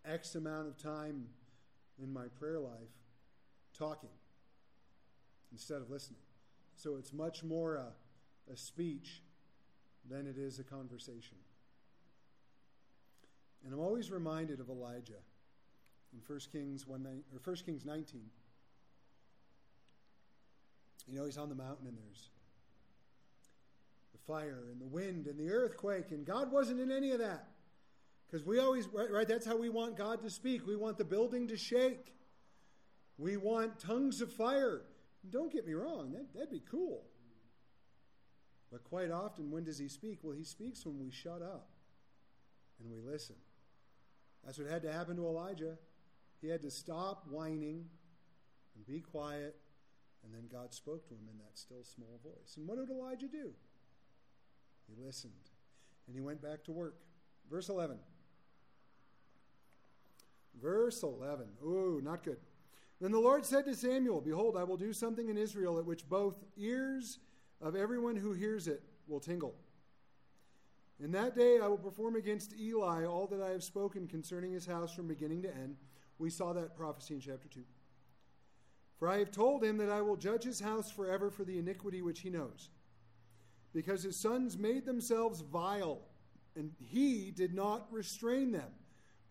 X 0.04 0.34
amount 0.34 0.68
of 0.68 0.76
time 0.76 1.26
in 2.02 2.12
my 2.12 2.26
prayer 2.38 2.58
life 2.58 2.92
talking 3.76 4.10
instead 5.54 5.80
of 5.80 5.88
listening. 5.88 6.18
So 6.74 6.96
it's 6.96 7.12
much 7.12 7.44
more 7.44 7.76
a, 7.76 7.92
a 8.52 8.56
speech 8.56 9.22
than 10.10 10.26
it 10.26 10.36
is 10.36 10.58
a 10.58 10.64
conversation. 10.64 11.36
And 13.64 13.72
I'm 13.72 13.78
always 13.78 14.10
reminded 14.10 14.58
of 14.58 14.68
Elijah 14.68 15.22
in 16.12 16.20
1 16.26 16.40
Kings 16.50 16.88
1 16.88 17.06
or 17.32 17.40
1 17.42 17.56
Kings 17.64 17.84
19. 17.84 18.20
You 21.06 21.18
know, 21.18 21.24
he's 21.24 21.38
on 21.38 21.48
the 21.48 21.54
mountain 21.54 21.86
and 21.86 21.96
there's 21.96 22.30
the 24.12 24.18
fire 24.26 24.64
and 24.72 24.80
the 24.80 24.86
wind 24.86 25.28
and 25.28 25.38
the 25.38 25.52
earthquake, 25.52 26.10
and 26.10 26.26
God 26.26 26.50
wasn't 26.50 26.80
in 26.80 26.90
any 26.90 27.12
of 27.12 27.20
that. 27.20 27.46
Because 28.26 28.44
we 28.44 28.58
always, 28.58 28.88
right, 28.88 29.10
right, 29.10 29.28
that's 29.28 29.46
how 29.46 29.56
we 29.56 29.68
want 29.68 29.96
God 29.96 30.20
to 30.22 30.30
speak. 30.30 30.66
We 30.66 30.74
want 30.74 30.98
the 30.98 31.04
building 31.04 31.46
to 31.48 31.56
shake. 31.56 32.12
We 33.16 33.36
want 33.36 33.78
tongues 33.78 34.20
of 34.20 34.32
fire. 34.32 34.82
Don't 35.30 35.52
get 35.52 35.66
me 35.66 35.74
wrong, 35.74 36.12
that, 36.12 36.32
that'd 36.34 36.50
be 36.50 36.62
cool. 36.70 37.04
But 38.70 38.84
quite 38.84 39.10
often, 39.10 39.50
when 39.50 39.64
does 39.64 39.78
he 39.78 39.88
speak? 39.88 40.18
Well, 40.22 40.36
he 40.36 40.44
speaks 40.44 40.84
when 40.84 40.98
we 40.98 41.10
shut 41.10 41.42
up 41.42 41.68
and 42.80 42.90
we 42.90 43.00
listen. 43.00 43.36
That's 44.44 44.58
what 44.58 44.68
had 44.68 44.82
to 44.82 44.92
happen 44.92 45.16
to 45.16 45.26
Elijah. 45.26 45.78
He 46.40 46.48
had 46.48 46.62
to 46.62 46.70
stop 46.70 47.24
whining 47.30 47.86
and 48.74 48.86
be 48.86 49.00
quiet, 49.00 49.56
and 50.24 50.34
then 50.34 50.48
God 50.50 50.74
spoke 50.74 51.08
to 51.08 51.14
him 51.14 51.28
in 51.30 51.38
that 51.38 51.56
still 51.56 51.84
small 51.84 52.20
voice. 52.22 52.56
And 52.56 52.66
what 52.66 52.78
did 52.78 52.90
Elijah 52.90 53.28
do? 53.28 53.52
He 54.88 54.94
listened 55.02 55.32
and 56.06 56.14
he 56.14 56.20
went 56.20 56.42
back 56.42 56.64
to 56.64 56.72
work. 56.72 56.96
Verse 57.50 57.68
11. 57.68 57.98
Verse 60.60 61.02
11. 61.02 61.46
Ooh, 61.64 62.00
not 62.02 62.22
good. 62.22 62.38
Then 63.04 63.12
the 63.12 63.20
Lord 63.20 63.44
said 63.44 63.66
to 63.66 63.74
Samuel, 63.74 64.22
Behold, 64.22 64.56
I 64.56 64.64
will 64.64 64.78
do 64.78 64.94
something 64.94 65.28
in 65.28 65.36
Israel 65.36 65.78
at 65.78 65.84
which 65.84 66.08
both 66.08 66.42
ears 66.56 67.18
of 67.60 67.76
everyone 67.76 68.16
who 68.16 68.32
hears 68.32 68.66
it 68.66 68.82
will 69.06 69.20
tingle. 69.20 69.54
In 70.98 71.12
that 71.12 71.36
day 71.36 71.58
I 71.62 71.66
will 71.66 71.76
perform 71.76 72.16
against 72.16 72.58
Eli 72.58 73.04
all 73.04 73.26
that 73.26 73.42
I 73.42 73.50
have 73.50 73.62
spoken 73.62 74.06
concerning 74.08 74.54
his 74.54 74.64
house 74.64 74.94
from 74.94 75.06
beginning 75.06 75.42
to 75.42 75.54
end. 75.54 75.76
We 76.18 76.30
saw 76.30 76.54
that 76.54 76.78
prophecy 76.78 77.12
in 77.12 77.20
chapter 77.20 77.46
2. 77.46 77.60
For 78.98 79.10
I 79.10 79.18
have 79.18 79.30
told 79.30 79.62
him 79.62 79.76
that 79.76 79.90
I 79.90 80.00
will 80.00 80.16
judge 80.16 80.44
his 80.44 80.60
house 80.60 80.90
forever 80.90 81.28
for 81.30 81.44
the 81.44 81.58
iniquity 81.58 82.00
which 82.00 82.20
he 82.20 82.30
knows, 82.30 82.70
because 83.74 84.02
his 84.02 84.16
sons 84.16 84.56
made 84.56 84.86
themselves 84.86 85.42
vile, 85.42 86.00
and 86.56 86.72
he 86.78 87.30
did 87.32 87.52
not 87.52 87.86
restrain 87.90 88.50
them. 88.50 88.70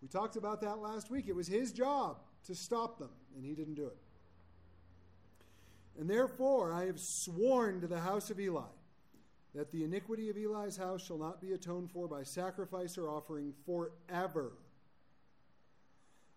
We 0.00 0.06
talked 0.06 0.36
about 0.36 0.60
that 0.60 0.78
last 0.78 1.10
week. 1.10 1.26
It 1.26 1.34
was 1.34 1.48
his 1.48 1.72
job 1.72 2.18
to 2.46 2.54
stop 2.54 3.00
them, 3.00 3.10
and 3.34 3.44
he 3.44 3.54
didn't 3.54 3.74
do 3.74 3.86
it. 3.86 3.96
And 5.98 6.08
therefore 6.08 6.72
I 6.72 6.86
have 6.86 6.98
sworn 6.98 7.80
to 7.80 7.86
the 7.86 8.00
house 8.00 8.30
of 8.30 8.40
Eli 8.40 8.62
that 9.54 9.70
the 9.70 9.84
iniquity 9.84 10.30
of 10.30 10.36
Eli's 10.36 10.76
house 10.76 11.06
shall 11.06 11.18
not 11.18 11.40
be 11.40 11.52
atoned 11.52 11.90
for 11.90 12.08
by 12.08 12.24
sacrifice 12.24 12.98
or 12.98 13.08
offering 13.08 13.52
forever. 13.64 14.52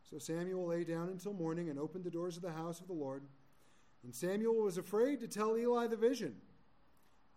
So 0.09 0.19
Samuel 0.19 0.67
lay 0.67 0.83
down 0.83 1.09
until 1.09 1.33
morning 1.33 1.69
and 1.69 1.79
opened 1.79 2.03
the 2.03 2.11
doors 2.11 2.37
of 2.37 2.43
the 2.43 2.51
house 2.51 2.79
of 2.79 2.87
the 2.87 2.93
Lord. 2.93 3.23
And 4.03 4.13
Samuel 4.13 4.63
was 4.63 4.77
afraid 4.77 5.19
to 5.19 5.27
tell 5.27 5.57
Eli 5.57 5.87
the 5.87 5.97
vision. 5.97 6.35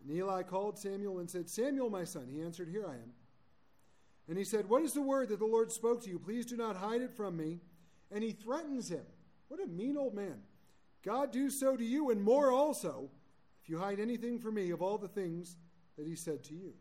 And 0.02 0.17
Eli 0.17 0.43
called 0.43 0.79
Samuel 0.79 1.19
and 1.19 1.29
said, 1.29 1.49
Samuel, 1.49 1.90
my 1.90 2.05
son. 2.05 2.29
He 2.31 2.43
answered, 2.43 2.69
Here 2.69 2.87
I 2.87 2.95
am. 2.95 3.12
And 4.29 4.38
he 4.38 4.45
said, 4.45 4.69
What 4.69 4.83
is 4.83 4.93
the 4.93 5.02
word 5.02 5.31
that 5.31 5.40
the 5.40 5.47
Lord 5.47 5.73
spoke 5.73 6.02
to 6.05 6.11
you? 6.11 6.19
Please 6.19 6.47
do 6.47 6.57
not 6.57 6.76
hide 6.76 7.02
it 7.02 7.12
from 7.12 7.37
me. 7.37 7.59
And 8.12 8.23
he 8.23 8.33
threatens 8.33 8.90
him. 8.90 9.05
What 9.50 9.61
a 9.61 9.66
mean 9.66 9.97
old 9.97 10.14
man. 10.14 10.37
God 11.02 11.33
do 11.33 11.50
so 11.50 11.76
to 11.76 11.85
you, 11.85 12.11
and 12.11 12.23
more 12.23 12.52
also, 12.52 13.11
if 13.61 13.69
you 13.69 13.78
hide 13.78 13.99
anything 13.99 14.38
from 14.38 14.54
me 14.54 14.71
of 14.71 14.80
all 14.80 14.97
the 14.97 15.09
things 15.09 15.57
that 15.99 16.07
he 16.07 16.14
said 16.14 16.45
to 16.45 16.54
you. 16.54 16.73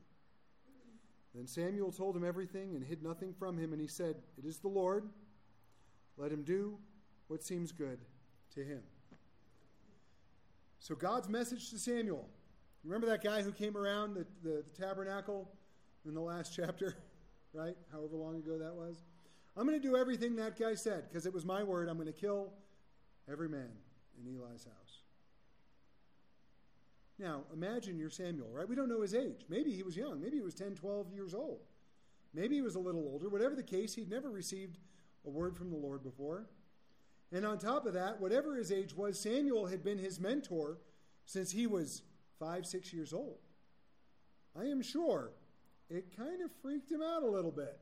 Then 1.34 1.48
Samuel 1.48 1.92
told 1.92 2.16
him 2.16 2.24
everything 2.24 2.76
and 2.76 2.84
hid 2.86 3.02
nothing 3.02 3.34
from 3.34 3.58
him, 3.58 3.74
and 3.74 3.82
he 3.82 3.88
said, 3.88 4.18
It 4.38 4.46
is 4.46 4.60
the 4.60 4.68
Lord. 4.68 5.10
Let 6.16 6.32
him 6.32 6.44
do 6.44 6.78
what 7.28 7.44
seems 7.44 7.72
good 7.72 8.00
to 8.54 8.64
him. 8.64 8.82
So, 10.80 10.94
God's 10.94 11.28
message 11.28 11.72
to 11.72 11.80
Samuel. 11.80 12.30
Remember 12.84 13.08
that 13.08 13.24
guy 13.24 13.42
who 13.42 13.52
came 13.52 13.76
around 13.76 14.14
the, 14.14 14.28
the, 14.44 14.64
the 14.64 14.82
tabernacle 14.82 15.50
in 16.06 16.14
the 16.14 16.22
last 16.22 16.54
chapter? 16.56 16.96
right? 17.52 17.76
However 17.92 18.16
long 18.16 18.36
ago 18.36 18.60
that 18.60 18.76
was. 18.76 19.04
I'm 19.60 19.68
going 19.68 19.80
to 19.80 19.86
do 19.86 19.98
everything 19.98 20.38
that 20.38 20.58
guy 20.58 20.74
said 20.74 21.10
because 21.10 21.26
it 21.26 21.34
was 21.34 21.44
my 21.44 21.64
word. 21.64 21.90
I'm 21.90 21.98
going 21.98 22.08
to 22.08 22.14
kill 22.14 22.54
every 23.30 23.50
man 23.50 23.68
in 24.18 24.34
Eli's 24.34 24.64
house. 24.64 25.00
Now, 27.20 27.42
imagine 27.54 28.00
you're 28.00 28.10
Samuel, 28.10 28.48
right? 28.54 28.68
We 28.68 28.78
don't 28.78 28.88
know 28.88 29.02
his 29.02 29.14
age. 29.14 29.42
Maybe 29.50 29.72
he 29.74 29.84
was 29.84 29.98
young. 29.98 30.22
Maybe 30.22 30.38
he 30.38 30.42
was 30.42 30.56
10, 30.56 30.76
12 30.76 31.12
years 31.14 31.34
old. 31.34 31.60
Maybe 32.34 32.56
he 32.56 32.62
was 32.62 32.76
a 32.76 32.80
little 32.80 33.02
older. 33.02 33.28
Whatever 33.28 33.54
the 33.54 33.64
case, 33.64 33.94
he'd 33.96 34.10
never 34.10 34.30
received 34.30 34.78
a 35.26 35.30
word 35.30 35.58
from 35.58 35.70
the 35.70 35.76
Lord 35.76 36.04
before. 36.04 36.46
And 37.34 37.46
on 37.46 37.58
top 37.58 37.86
of 37.86 37.94
that, 37.96 38.22
whatever 38.22 38.56
his 38.56 38.72
age 38.72 38.96
was, 38.96 39.20
Samuel 39.20 39.66
had 39.66 39.84
been 39.84 39.98
his 39.98 40.22
mentor 40.22 40.78
since 41.26 41.52
he 41.52 41.68
was 41.68 42.04
five, 42.40 42.66
six 42.66 42.94
years 42.94 43.12
old. 43.12 43.40
I 44.58 44.64
am 44.68 44.82
sure 44.82 45.32
it 45.90 46.16
kind 46.16 46.42
of 46.42 46.50
freaked 46.62 46.90
him 46.90 47.02
out 47.02 47.24
a 47.24 47.30
little 47.30 47.52
bit. 47.52 47.78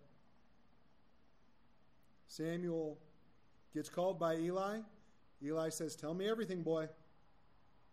Samuel 2.28 2.98
gets 3.74 3.90
called 3.90 4.20
by 4.20 4.36
Eli. 4.38 4.80
Eli 5.44 5.70
says, 5.70 5.96
Tell 5.96 6.14
me 6.14 6.30
everything, 6.30 6.62
boy. 6.62 6.88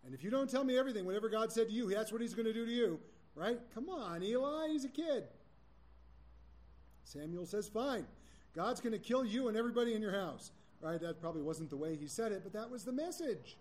And 0.04 0.14
if 0.14 0.22
you 0.22 0.30
don't 0.30 0.50
tell 0.50 0.64
me 0.64 0.78
everything, 0.78 1.06
whatever 1.06 1.28
God 1.28 1.52
said 1.52 1.68
to 1.68 1.72
you, 1.72 1.88
that's 1.88 2.12
what 2.12 2.20
he's 2.20 2.34
going 2.34 2.46
to 2.46 2.52
do 2.52 2.66
to 2.66 2.72
you. 2.72 3.00
Right? 3.34 3.58
Come 3.74 3.88
on, 3.88 4.22
Eli, 4.22 4.68
he's 4.68 4.84
a 4.84 4.88
kid. 4.88 5.24
Samuel 7.04 7.46
says, 7.46 7.68
Fine. 7.68 8.06
God's 8.54 8.80
going 8.80 8.92
to 8.92 8.98
kill 8.98 9.24
you 9.24 9.48
and 9.48 9.56
everybody 9.56 9.94
in 9.94 10.02
your 10.02 10.12
house. 10.12 10.52
Right? 10.80 11.00
That 11.00 11.20
probably 11.20 11.42
wasn't 11.42 11.70
the 11.70 11.76
way 11.76 11.96
he 11.96 12.06
said 12.06 12.32
it, 12.32 12.42
but 12.44 12.52
that 12.52 12.70
was 12.70 12.84
the 12.84 12.92
message. 12.92 13.56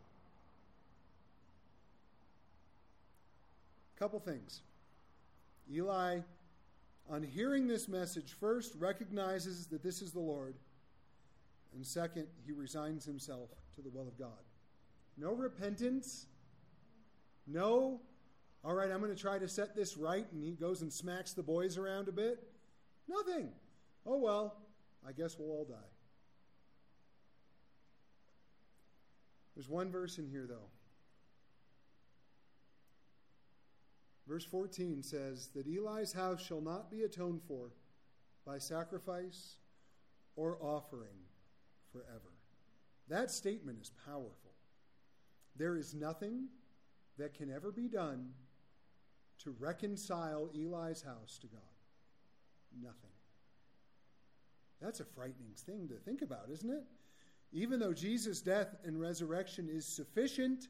Couple 3.98 4.20
things. 4.20 4.62
Eli 5.72 6.20
on 7.10 7.24
hearing 7.24 7.68
this 7.68 7.88
message, 7.88 8.36
first 8.40 8.74
recognizes 8.80 9.68
that 9.68 9.84
this 9.84 10.02
is 10.02 10.12
the 10.12 10.20
Lord, 10.20 10.56
and 11.74 11.86
second, 11.86 12.28
he 12.46 12.52
resigns 12.52 13.06
himself 13.06 13.50
to 13.76 13.82
the 13.82 13.90
will 13.90 14.08
of 14.08 14.18
God. 14.18 14.30
No 15.18 15.34
repentance, 15.34 16.28
no, 17.46 18.00
all 18.64 18.74
right, 18.74 18.90
I'm 18.90 19.00
going 19.00 19.14
to 19.14 19.22
try 19.22 19.38
to 19.38 19.48
set 19.48 19.76
this 19.76 19.98
right, 19.98 20.26
and 20.32 20.44
he 20.44 20.52
goes 20.52 20.82
and 20.82 20.92
smacks 20.92 21.34
the 21.34 21.44
boys 21.44 21.78
around 21.78 22.08
a 22.08 22.14
bit. 22.14 22.40
Nothing. 23.08 23.50
Oh, 24.06 24.18
well, 24.18 24.56
I 25.08 25.12
guess 25.12 25.38
we'll 25.38 25.50
all 25.50 25.66
die. 25.66 25.76
There's 29.56 29.70
one 29.70 29.92
verse 29.92 30.18
in 30.18 30.28
here, 30.28 30.46
though. 30.48 30.70
Verse 34.28 34.46
14 34.46 35.04
says 35.04 35.50
that 35.56 35.68
Eli's 35.68 36.14
house 36.14 36.42
shall 36.42 36.62
not 36.62 36.90
be 36.90 37.04
atoned 37.04 37.42
for 37.48 37.72
by 38.46 38.58
sacrifice 38.58 39.56
or 40.36 40.58
offering 40.62 41.28
forever. 41.92 42.32
That 43.10 43.32
statement 43.32 43.80
is 43.82 43.92
powerful. 44.06 44.54
There 45.56 45.76
is 45.76 45.94
nothing 45.94 46.48
that 47.18 47.34
can 47.34 47.52
ever 47.52 47.72
be 47.72 47.88
done 47.88 48.30
to 49.40 49.56
reconcile 49.60 50.50
Eli's 50.56 51.02
house 51.02 51.38
to 51.42 51.48
God. 51.48 51.62
Nothing. 52.82 53.12
That's 54.82 55.00
a 55.00 55.06
frightening 55.06 55.54
thing 55.56 55.90
to 55.90 55.96
think 55.96 56.22
about, 56.22 56.50
isn't 56.52 56.70
it? 56.70 56.84
Even 57.52 57.80
though 57.80 57.94
Jesus' 57.94 58.42
death 58.42 58.76
and 58.84 59.00
resurrection 59.00 59.70
is 59.72 59.86
sufficient 59.86 60.68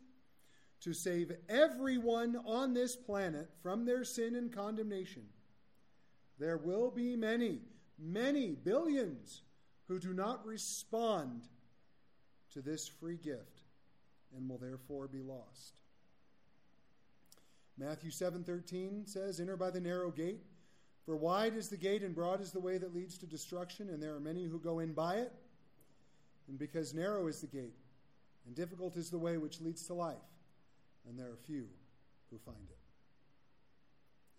to 0.83 0.93
save 0.93 1.31
everyone 1.47 2.37
on 2.45 2.73
this 2.73 2.95
planet 2.95 3.49
from 3.61 3.85
their 3.85 4.03
sin 4.03 4.35
and 4.35 4.51
condemnation. 4.51 5.23
There 6.39 6.57
will 6.57 6.91
be 6.91 7.15
many, 7.15 7.61
many 7.97 8.51
billions 8.51 9.41
who 9.87 9.99
do 9.99 10.13
not 10.13 10.45
respond 10.45 11.47
to 12.53 12.61
this 12.61 12.87
free 12.87 13.17
gift 13.17 13.61
and 14.35 14.49
will 14.49 14.57
therefore 14.57 15.07
be 15.07 15.21
lost. 15.21 15.79
Matthew 17.77 18.11
7:13 18.11 19.07
says, 19.07 19.39
"Enter 19.39 19.57
by 19.57 19.71
the 19.71 19.79
narrow 19.79 20.11
gate, 20.11 20.43
for 21.05 21.15
wide 21.15 21.55
is 21.55 21.69
the 21.69 21.77
gate 21.77 22.03
and 22.03 22.15
broad 22.15 22.41
is 22.41 22.51
the 22.51 22.59
way 22.59 22.77
that 22.77 22.93
leads 22.93 23.17
to 23.19 23.25
destruction, 23.25 23.89
and 23.89 24.01
there 24.01 24.15
are 24.15 24.19
many 24.19 24.45
who 24.45 24.59
go 24.59 24.79
in 24.79 24.93
by 24.93 25.17
it. 25.17 25.33
And 26.47 26.57
because 26.57 26.93
narrow 26.93 27.27
is 27.27 27.41
the 27.41 27.47
gate, 27.47 27.77
and 28.45 28.55
difficult 28.55 28.95
is 28.95 29.09
the 29.09 29.17
way 29.17 29.37
which 29.37 29.61
leads 29.61 29.85
to 29.87 29.93
life, 29.93 30.21
and 31.07 31.17
there 31.17 31.27
are 31.27 31.37
few 31.45 31.67
who 32.29 32.37
find 32.37 32.69
it. 32.69 32.77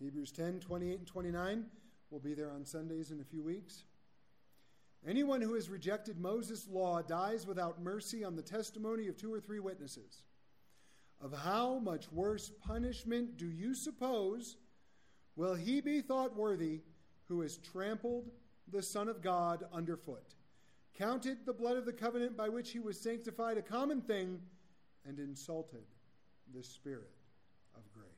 Hebrews 0.03 0.33
10 0.33 0.61
28 0.61 0.99
and 0.99 1.07
29 1.07 1.67
will 2.11 2.21
be 2.21 2.35
there 2.35 2.51
on 2.51 2.65
Sundays 2.65 3.11
in 3.11 3.21
a 3.21 3.25
few 3.25 3.43
weeks. 3.43 3.85
Anyone 5.07 5.41
who 5.41 5.55
has 5.55 5.69
rejected 5.69 6.19
Moses' 6.19 6.67
law 6.69 7.03
dies 7.03 7.47
without 7.47 7.83
mercy 7.83 8.25
on 8.25 8.37
the 8.37 8.43
testimony 8.43 9.09
of 9.09 9.17
two 9.17 9.33
or 9.33 9.41
three 9.41 9.61
witnesses. 9.61 10.23
Of 11.21 11.33
how 11.33 11.79
much 11.79 12.11
worse 12.11 12.51
punishment 12.67 13.37
do 13.37 13.47
you 13.47 13.75
suppose 13.75 14.57
will 15.37 15.55
he 15.55 15.81
be 15.81 16.01
thought 16.01 16.37
worthy 16.37 16.81
who 17.29 17.43
has 17.43 17.59
trampled 17.59 18.31
the 18.71 18.83
Son 18.83 19.09
of 19.09 19.23
God 19.23 19.65
underfoot? 19.73 20.35
counted 20.95 21.45
the 21.45 21.53
blood 21.53 21.77
of 21.77 21.85
the 21.85 21.93
covenant 21.93 22.37
by 22.37 22.49
which 22.49 22.71
he 22.71 22.79
was 22.79 23.01
sanctified 23.01 23.59
a 23.59 23.63
common 23.63 24.01
thing, 24.01 24.41
and 25.07 25.19
insulted 25.19 25.85
the 26.55 26.63
Spirit 26.63 27.11
of 27.77 27.83
grace. 27.93 28.09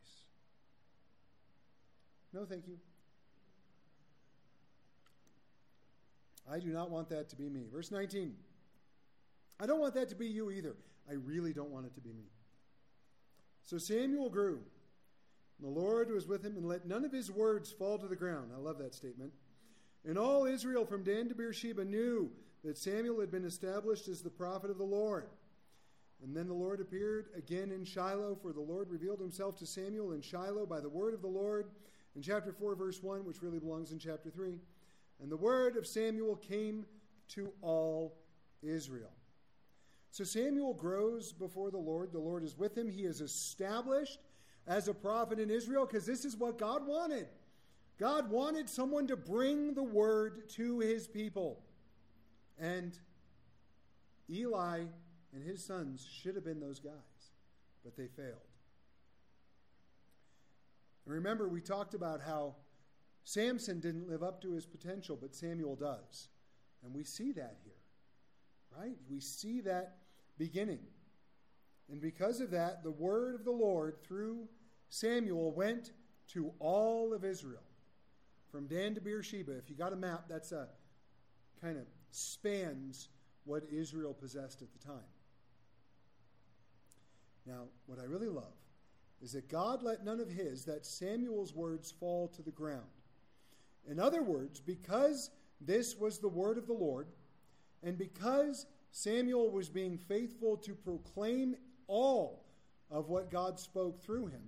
No, 2.33 2.45
thank 2.45 2.69
you. 2.69 2.79
I 6.51 6.61
do 6.61 6.69
not 6.69 6.91
want 6.91 7.09
that 7.11 7.29
to 7.31 7.37
be 7.37 7.49
me. 7.49 7.67
Verse 7.73 7.91
19. 7.91 8.35
I 9.59 9.67
don't 9.67 9.81
want 9.81 9.95
that 9.95 10.09
to 10.11 10.15
be 10.15 10.27
you 10.27 10.51
either. 10.51 10.77
I 11.09 11.15
really 11.15 11.53
don't 11.53 11.71
want 11.71 11.87
it 11.87 11.95
to 11.95 12.01
be 12.01 12.11
me. 12.13 12.27
So 13.65 13.79
Samuel 13.79 14.31
grew. 14.31 14.61
The 15.61 15.69
Lord 15.69 16.11
was 16.11 16.27
with 16.27 16.45
him 16.45 16.57
and 16.57 16.69
let 16.69 16.87
none 16.87 17.05
of 17.05 17.13
his 17.13 17.31
words 17.31 17.73
fall 17.73 17.99
to 17.99 18.07
the 18.07 18.17
ground. 18.17 18.51
I 18.55 18.59
love 18.59 18.79
that 18.79 18.95
statement. 18.95 19.33
And 20.05 20.19
all 20.19 20.45
Israel 20.45 20.85
from 20.85 21.03
Dan 21.03 21.29
to 21.29 21.35
Beersheba 21.35 21.85
knew 21.85 22.31
that 22.63 22.79
Samuel 22.79 23.21
had 23.21 23.31
been 23.31 23.45
established 23.45 24.07
as 24.09 24.23
the 24.23 24.31
prophet 24.31 24.71
of 24.71 24.79
the 24.79 24.85
Lord. 24.85 25.27
And 26.23 26.35
then 26.35 26.47
the 26.47 26.55
Lord 26.55 26.81
appeared 26.81 27.27
again 27.37 27.71
in 27.71 27.85
Shiloh, 27.85 28.37
for 28.41 28.53
the 28.53 28.61
Lord 28.61 28.91
revealed 28.91 29.21
himself 29.21 29.57
to 29.59 29.67
Samuel 29.67 30.13
in 30.13 30.23
Shiloh 30.23 30.67
by 30.67 30.81
the 30.81 30.89
word 30.89 31.15
of 31.15 31.21
the 31.21 31.29
Lord 31.29 31.67
in 32.15 32.23
chapter 32.23 32.53
4, 32.53 32.75
verse 32.75 33.03
1, 33.03 33.25
which 33.25 33.43
really 33.43 33.59
belongs 33.59 33.93
in 33.93 33.99
chapter 33.99 34.31
3. 34.31 34.59
And 35.21 35.31
the 35.31 35.37
word 35.37 35.77
of 35.77 35.87
Samuel 35.87 36.37
came 36.37 36.87
to 37.29 37.53
all 37.61 38.17
Israel. 38.63 39.13
So 40.11 40.25
Samuel 40.25 40.73
grows 40.73 41.33
before 41.33 41.71
the 41.71 41.79
Lord. 41.79 42.13
The 42.13 42.19
Lord 42.19 42.43
is 42.43 42.57
with 42.57 42.77
him. 42.77 42.89
He 42.89 43.03
is 43.03 43.21
established 43.21 44.19
as 44.67 44.89
a 44.89 44.95
prophet 44.95 45.39
in 45.39 45.51
Israel 45.51 45.87
because 45.87 46.07
this 46.07 46.25
is 46.25 46.37
what 46.37 46.59
God 46.59 46.87
wanted. 46.87 47.27
God 47.99 48.31
wanted 48.31 48.69
someone 48.69 49.07
to 49.07 49.17
bring 49.17 49.75
the 49.75 49.83
word 49.83 50.49
to 50.51 50.81
his 50.81 51.07
people. 51.07 51.63
And 52.59 52.99
Eli 54.31 54.85
and 55.35 55.43
his 55.43 55.65
sons 55.65 56.07
should 56.23 56.35
have 56.35 56.45
been 56.45 56.61
those 56.61 56.79
guys, 56.79 56.93
but 57.85 57.97
they 57.97 58.07
failed. 58.07 58.41
And 61.05 61.15
remember, 61.15 61.49
we 61.49 61.61
talked 61.61 61.95
about 61.95 62.21
how 62.21 62.57
Samson 63.25 63.81
didn't 63.81 64.09
live 64.09 64.23
up 64.23 64.41
to 64.43 64.53
his 64.53 64.67
potential, 64.67 65.19
but 65.21 65.35
Samuel 65.35 65.77
does. 65.77 66.29
And 66.85 66.95
we 66.95 67.05
see 67.05 67.33
that 67.33 67.57
here, 67.65 67.73
right? 68.77 68.97
We 69.11 69.21
see 69.21 69.61
that 69.63 69.99
beginning. 70.39 70.81
And 71.91 72.01
because 72.01 72.41
of 72.41 72.51
that, 72.51 72.83
the 72.83 72.91
word 72.91 73.35
of 73.35 73.45
the 73.45 73.51
Lord 73.51 73.97
through 74.03 74.49
Samuel 74.89 75.53
went 75.53 75.93
to 76.29 76.53
all 76.59 77.13
of 77.13 77.25
Israel, 77.25 77.63
from 78.51 78.67
Dan 78.67 78.95
to 78.95 79.01
Beersheba. 79.01 79.57
If 79.59 79.71
you 79.71 79.77
got 79.77 79.93
a 79.93 79.97
map, 79.97 80.25
that's 80.29 80.53
a 80.53 80.69
kind 81.61 81.77
of 81.77 81.85
spans 82.11 83.09
what 83.45 83.65
Israel 83.71 84.15
possessed 84.15 84.63
at 84.63 84.69
the 84.73 84.85
time. 84.85 85.05
Now, 87.47 87.65
what 87.87 87.99
I 87.99 88.05
really 88.05 88.29
love 88.29 88.55
is 89.23 89.33
that 89.33 89.49
God 89.49 89.83
let 89.83 90.05
none 90.05 90.21
of 90.21 90.29
his, 90.29 90.65
that 90.65 90.85
Samuel's 90.85 91.55
words, 91.55 91.91
fall 91.91 92.29
to 92.29 92.43
the 92.43 92.51
ground. 92.51 92.83
In 93.89 94.01
other 94.01 94.23
words, 94.23 94.61
because 94.61 95.31
this 95.61 95.97
was 95.97 96.19
the 96.19 96.29
word 96.29 96.59
of 96.59 96.67
the 96.67 96.73
Lord, 96.73 97.07
and 97.83 97.97
because 97.97 98.67
Samuel 98.91 99.51
was 99.51 99.69
being 99.69 99.97
faithful 99.97 100.57
to 100.59 100.75
proclaim 100.75 101.57
all 101.87 102.45
of 102.91 103.09
what 103.09 103.31
God 103.31 103.59
spoke 103.59 104.03
through 104.03 104.27
him, 104.27 104.43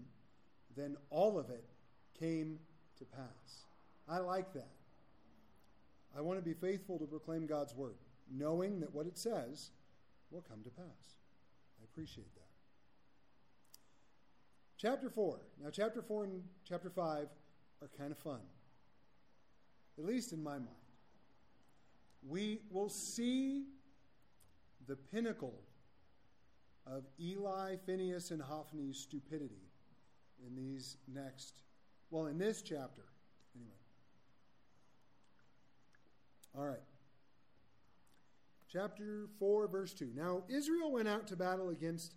then 0.76 0.96
all 1.10 1.38
of 1.38 1.50
it 1.50 1.64
came 2.18 2.58
to 2.98 3.04
pass. 3.04 3.64
I 4.08 4.18
like 4.18 4.52
that. 4.54 4.70
I 6.16 6.20
want 6.20 6.38
to 6.38 6.44
be 6.44 6.54
faithful 6.54 6.98
to 6.98 7.06
proclaim 7.06 7.46
God's 7.46 7.74
word, 7.74 7.96
knowing 8.30 8.80
that 8.80 8.94
what 8.94 9.06
it 9.06 9.18
says 9.18 9.70
will 10.30 10.42
come 10.48 10.62
to 10.64 10.70
pass. 10.70 11.16
I 11.80 11.84
appreciate 11.84 12.34
that. 12.34 12.47
Chapter 14.78 15.10
4. 15.10 15.40
Now, 15.60 15.70
chapter 15.70 16.00
4 16.00 16.24
and 16.24 16.42
chapter 16.64 16.88
5 16.88 17.26
are 17.82 17.90
kind 17.98 18.12
of 18.12 18.18
fun, 18.18 18.38
at 19.98 20.04
least 20.04 20.32
in 20.32 20.40
my 20.40 20.54
mind. 20.54 20.68
We 22.22 22.60
will 22.70 22.88
see 22.88 23.64
the 24.86 24.94
pinnacle 24.94 25.60
of 26.86 27.04
Eli, 27.20 27.74
Phineas, 27.84 28.30
and 28.30 28.40
Hophni's 28.40 28.98
stupidity 28.98 29.68
in 30.46 30.54
these 30.54 30.96
next, 31.12 31.62
well, 32.10 32.26
in 32.26 32.38
this 32.38 32.62
chapter, 32.62 33.02
anyway. 33.56 33.72
All 36.56 36.66
right. 36.66 36.78
Chapter 38.72 39.26
4, 39.40 39.66
verse 39.66 39.92
2. 39.92 40.12
Now, 40.14 40.44
Israel 40.48 40.92
went 40.92 41.08
out 41.08 41.26
to 41.28 41.36
battle 41.36 41.70
against 41.70 42.14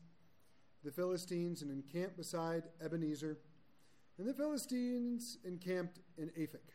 the 0.83 0.91
Philistines 0.91 1.61
and 1.61 1.71
encamped 1.71 2.17
beside 2.17 2.63
Ebenezer, 2.83 3.37
and 4.17 4.27
the 4.27 4.33
Philistines 4.33 5.37
encamped 5.45 5.99
in 6.17 6.29
Aphek. 6.29 6.69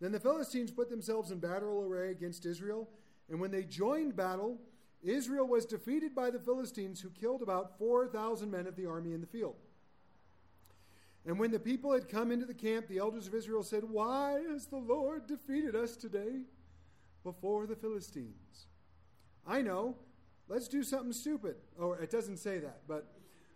Then 0.00 0.12
the 0.12 0.20
Philistines 0.20 0.70
put 0.70 0.90
themselves 0.90 1.30
in 1.30 1.38
battle 1.38 1.82
array 1.82 2.10
against 2.10 2.46
Israel, 2.46 2.88
and 3.28 3.40
when 3.40 3.50
they 3.50 3.64
joined 3.64 4.16
battle, 4.16 4.58
Israel 5.02 5.46
was 5.46 5.64
defeated 5.64 6.14
by 6.14 6.30
the 6.30 6.38
Philistines, 6.38 7.00
who 7.00 7.10
killed 7.10 7.42
about 7.42 7.78
4,000 7.78 8.50
men 8.50 8.66
of 8.66 8.76
the 8.76 8.86
army 8.86 9.12
in 9.12 9.20
the 9.20 9.26
field. 9.26 9.56
And 11.24 11.38
when 11.38 11.50
the 11.50 11.58
people 11.58 11.92
had 11.92 12.08
come 12.08 12.30
into 12.30 12.46
the 12.46 12.54
camp, 12.54 12.86
the 12.86 12.98
elders 12.98 13.26
of 13.26 13.34
Israel 13.34 13.64
said, 13.64 13.82
Why 13.82 14.40
has 14.48 14.66
the 14.66 14.76
Lord 14.76 15.26
defeated 15.26 15.74
us 15.74 15.96
today 15.96 16.42
before 17.24 17.66
the 17.66 17.74
Philistines? 17.74 18.66
I 19.46 19.62
know. 19.62 19.96
Let's 20.48 20.68
do 20.68 20.82
something 20.82 21.12
stupid. 21.12 21.56
Oh, 21.78 21.92
it 21.92 22.10
doesn't 22.10 22.38
say 22.38 22.58
that, 22.58 22.82
but 22.86 23.12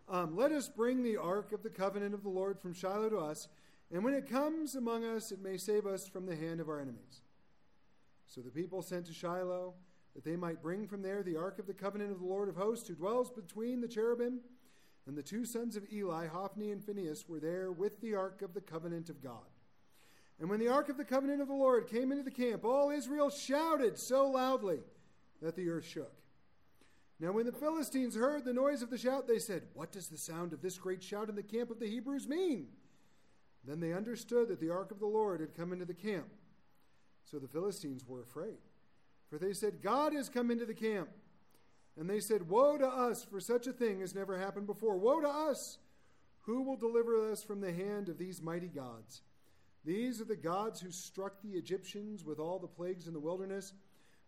um, 0.08 0.36
let 0.36 0.50
us 0.50 0.68
bring 0.68 1.02
the 1.02 1.16
ark 1.16 1.52
of 1.52 1.62
the 1.62 1.70
covenant 1.70 2.14
of 2.14 2.22
the 2.22 2.28
Lord 2.28 2.58
from 2.58 2.72
Shiloh 2.72 3.10
to 3.10 3.18
us, 3.18 3.48
and 3.92 4.04
when 4.04 4.14
it 4.14 4.28
comes 4.28 4.74
among 4.74 5.04
us, 5.04 5.32
it 5.32 5.40
may 5.42 5.56
save 5.56 5.86
us 5.86 6.06
from 6.06 6.26
the 6.26 6.36
hand 6.36 6.60
of 6.60 6.68
our 6.68 6.80
enemies. 6.80 7.22
So 8.26 8.40
the 8.40 8.50
people 8.50 8.82
sent 8.82 9.06
to 9.06 9.12
Shiloh 9.12 9.74
that 10.14 10.24
they 10.24 10.36
might 10.36 10.62
bring 10.62 10.86
from 10.86 11.02
there 11.02 11.22
the 11.22 11.36
ark 11.36 11.58
of 11.58 11.66
the 11.66 11.74
covenant 11.74 12.12
of 12.12 12.20
the 12.20 12.26
Lord 12.26 12.48
of 12.48 12.56
hosts, 12.56 12.88
who 12.88 12.94
dwells 12.94 13.30
between 13.30 13.80
the 13.80 13.88
cherubim. 13.88 14.40
And 15.06 15.16
the 15.16 15.22
two 15.22 15.44
sons 15.44 15.76
of 15.76 15.90
Eli, 15.92 16.26
Hophni 16.26 16.70
and 16.70 16.84
Phinehas, 16.84 17.28
were 17.28 17.40
there 17.40 17.72
with 17.72 18.00
the 18.00 18.14
ark 18.14 18.42
of 18.42 18.54
the 18.54 18.60
covenant 18.60 19.08
of 19.08 19.22
God. 19.22 19.46
And 20.38 20.48
when 20.48 20.60
the 20.60 20.68
ark 20.68 20.88
of 20.88 20.96
the 20.96 21.04
covenant 21.04 21.40
of 21.40 21.48
the 21.48 21.54
Lord 21.54 21.88
came 21.88 22.12
into 22.12 22.22
the 22.22 22.30
camp, 22.30 22.64
all 22.64 22.90
Israel 22.90 23.30
shouted 23.30 23.98
so 23.98 24.28
loudly 24.28 24.80
that 25.42 25.56
the 25.56 25.68
earth 25.68 25.86
shook. 25.86 26.19
Now, 27.20 27.32
when 27.32 27.44
the 27.44 27.52
Philistines 27.52 28.16
heard 28.16 28.46
the 28.46 28.54
noise 28.54 28.80
of 28.80 28.88
the 28.88 28.96
shout, 28.96 29.28
they 29.28 29.38
said, 29.38 29.64
What 29.74 29.92
does 29.92 30.08
the 30.08 30.16
sound 30.16 30.54
of 30.54 30.62
this 30.62 30.78
great 30.78 31.02
shout 31.02 31.28
in 31.28 31.34
the 31.34 31.42
camp 31.42 31.70
of 31.70 31.78
the 31.78 31.86
Hebrews 31.86 32.26
mean? 32.26 32.68
Then 33.62 33.78
they 33.78 33.92
understood 33.92 34.48
that 34.48 34.58
the 34.58 34.70
ark 34.70 34.90
of 34.90 35.00
the 35.00 35.06
Lord 35.06 35.40
had 35.40 35.54
come 35.54 35.72
into 35.72 35.84
the 35.84 35.92
camp. 35.92 36.28
So 37.24 37.38
the 37.38 37.46
Philistines 37.46 38.06
were 38.08 38.22
afraid. 38.22 38.56
For 39.28 39.38
they 39.38 39.52
said, 39.52 39.82
God 39.82 40.14
has 40.14 40.30
come 40.30 40.50
into 40.50 40.64
the 40.64 40.74
camp. 40.74 41.10
And 41.98 42.08
they 42.08 42.20
said, 42.20 42.48
Woe 42.48 42.78
to 42.78 42.86
us, 42.86 43.22
for 43.22 43.38
such 43.38 43.66
a 43.66 43.72
thing 43.72 44.00
has 44.00 44.14
never 44.14 44.38
happened 44.38 44.66
before. 44.66 44.96
Woe 44.96 45.20
to 45.20 45.28
us! 45.28 45.76
Who 46.44 46.62
will 46.62 46.76
deliver 46.76 47.30
us 47.30 47.42
from 47.42 47.60
the 47.60 47.72
hand 47.72 48.08
of 48.08 48.16
these 48.16 48.40
mighty 48.40 48.68
gods? 48.68 49.20
These 49.84 50.22
are 50.22 50.24
the 50.24 50.36
gods 50.36 50.80
who 50.80 50.90
struck 50.90 51.42
the 51.42 51.52
Egyptians 51.58 52.24
with 52.24 52.38
all 52.38 52.58
the 52.58 52.66
plagues 52.66 53.06
in 53.06 53.12
the 53.12 53.20
wilderness. 53.20 53.74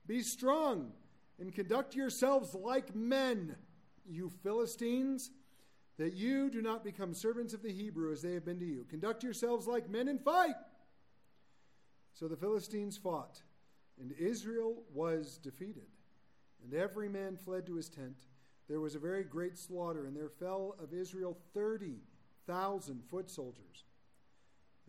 Be 0.07 0.21
strong 0.21 0.93
and 1.39 1.55
conduct 1.55 1.95
yourselves 1.95 2.55
like 2.55 2.95
men, 2.95 3.57
you 4.09 4.31
Philistines, 4.43 5.31
that 5.99 6.15
you 6.15 6.51
do 6.51 6.63
not 6.63 6.85
become 6.85 7.15
servants 7.15 7.55
of 7.55 7.63
the 7.63 7.73
Hebrew 7.73 8.13
as 8.13 8.23
they 8.23 8.35
have 8.35 8.45
been 8.45 8.59
to 8.59 8.65
you. 8.65 8.87
Conduct 8.89 9.23
yourselves 9.23 9.67
like 9.67 9.91
men 9.91 10.09
and 10.09 10.21
fight. 10.21 10.57
So 12.15 12.29
the 12.29 12.37
Philistines 12.37 12.97
fought 12.97 13.43
and 14.01 14.13
Israel 14.19 14.83
was 14.93 15.39
defeated, 15.39 15.87
and 16.65 16.75
every 16.75 17.09
man 17.09 17.37
fled 17.37 17.67
to 17.67 17.77
his 17.77 17.89
tent. 17.89 18.17
There 18.69 18.81
was 18.81 18.95
a 18.95 19.01
very 19.01 19.25
great 19.25 19.59
slaughter, 19.59 20.07
and 20.07 20.17
there 20.17 20.29
fell 20.29 20.77
of 20.83 20.95
Israel 20.95 21.37
30,000 21.55 23.03
foot 23.11 23.31
soldiers. 23.31 23.85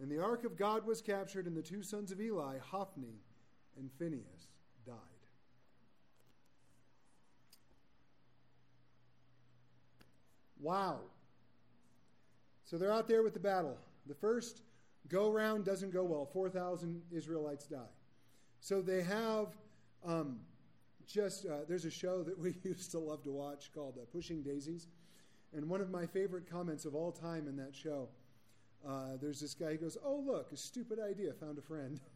And 0.02 0.10
the 0.10 0.22
ark 0.22 0.46
of 0.46 0.58
God 0.58 0.86
was 0.86 1.02
captured, 1.02 1.46
and 1.48 1.56
the 1.56 1.62
two 1.62 1.84
sons 1.84 2.12
of 2.12 2.22
Eli, 2.22 2.58
Hophni 2.58 3.22
and 3.78 3.92
Phinehas, 3.92 4.48
died. 4.86 5.13
Wow. 10.64 11.02
So 12.64 12.78
they're 12.78 12.92
out 12.92 13.10
there 13.10 13.22
with 13.22 13.34
the 13.34 13.40
battle. 13.40 13.78
The 14.08 14.16
first 14.16 14.62
go 15.10 15.30
round 15.30 15.66
doesn't 15.66 15.92
go 15.92 16.04
well. 16.04 16.26
4,000 16.26 17.02
Israelites 17.12 17.68
die. 17.68 17.92
So 18.62 18.82
they 18.82 19.04
have 19.04 19.50
um, 20.06 20.40
just, 21.06 21.46
uh, 21.46 21.66
there's 21.68 21.84
a 21.84 21.92
show 21.92 22.24
that 22.24 22.40
we 22.40 22.56
used 22.64 22.92
to 22.92 23.00
love 23.00 23.24
to 23.24 23.32
watch 23.32 23.72
called 23.76 23.98
uh, 24.02 24.06
Pushing 24.14 24.42
Daisies. 24.42 24.88
And 25.54 25.70
one 25.70 25.82
of 25.82 25.92
my 25.92 26.06
favorite 26.06 26.50
comments 26.50 26.86
of 26.86 26.96
all 26.96 27.12
time 27.12 27.48
in 27.50 27.58
that 27.58 27.76
show, 27.76 28.08
uh, 28.88 29.18
there's 29.22 29.42
this 29.42 29.54
guy, 29.54 29.72
he 29.74 29.78
goes, 29.78 29.98
Oh, 30.04 30.24
look, 30.26 30.52
a 30.54 30.58
stupid 30.58 30.98
idea, 30.98 31.34
found 31.34 31.58
a 31.58 31.62
friend. 31.62 32.00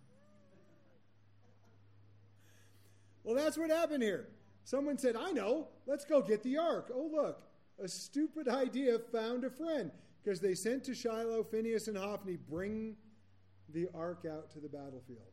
Well, 3.24 3.36
that's 3.36 3.58
what 3.58 3.70
happened 3.70 4.04
here. 4.04 4.30
Someone 4.64 4.98
said, 4.98 5.18
I 5.18 5.32
know, 5.32 5.68
let's 5.86 6.06
go 6.06 6.22
get 6.22 6.44
the 6.44 6.60
ark. 6.60 6.90
Oh, 6.96 7.10
look, 7.12 7.42
a 7.84 7.88
stupid 7.88 8.48
idea 8.48 8.98
found 9.00 9.44
a 9.44 9.50
friend 9.50 9.92
because 10.24 10.40
they 10.40 10.56
sent 10.56 10.84
to 10.86 10.94
Shiloh, 10.94 11.44
Phineas 11.44 11.88
and 11.88 11.98
Hophni, 11.98 12.38
bring 12.50 12.96
the 13.70 13.88
ark 13.94 14.26
out 14.30 14.52
to 14.52 14.60
the 14.60 14.68
battlefield. 14.68 15.32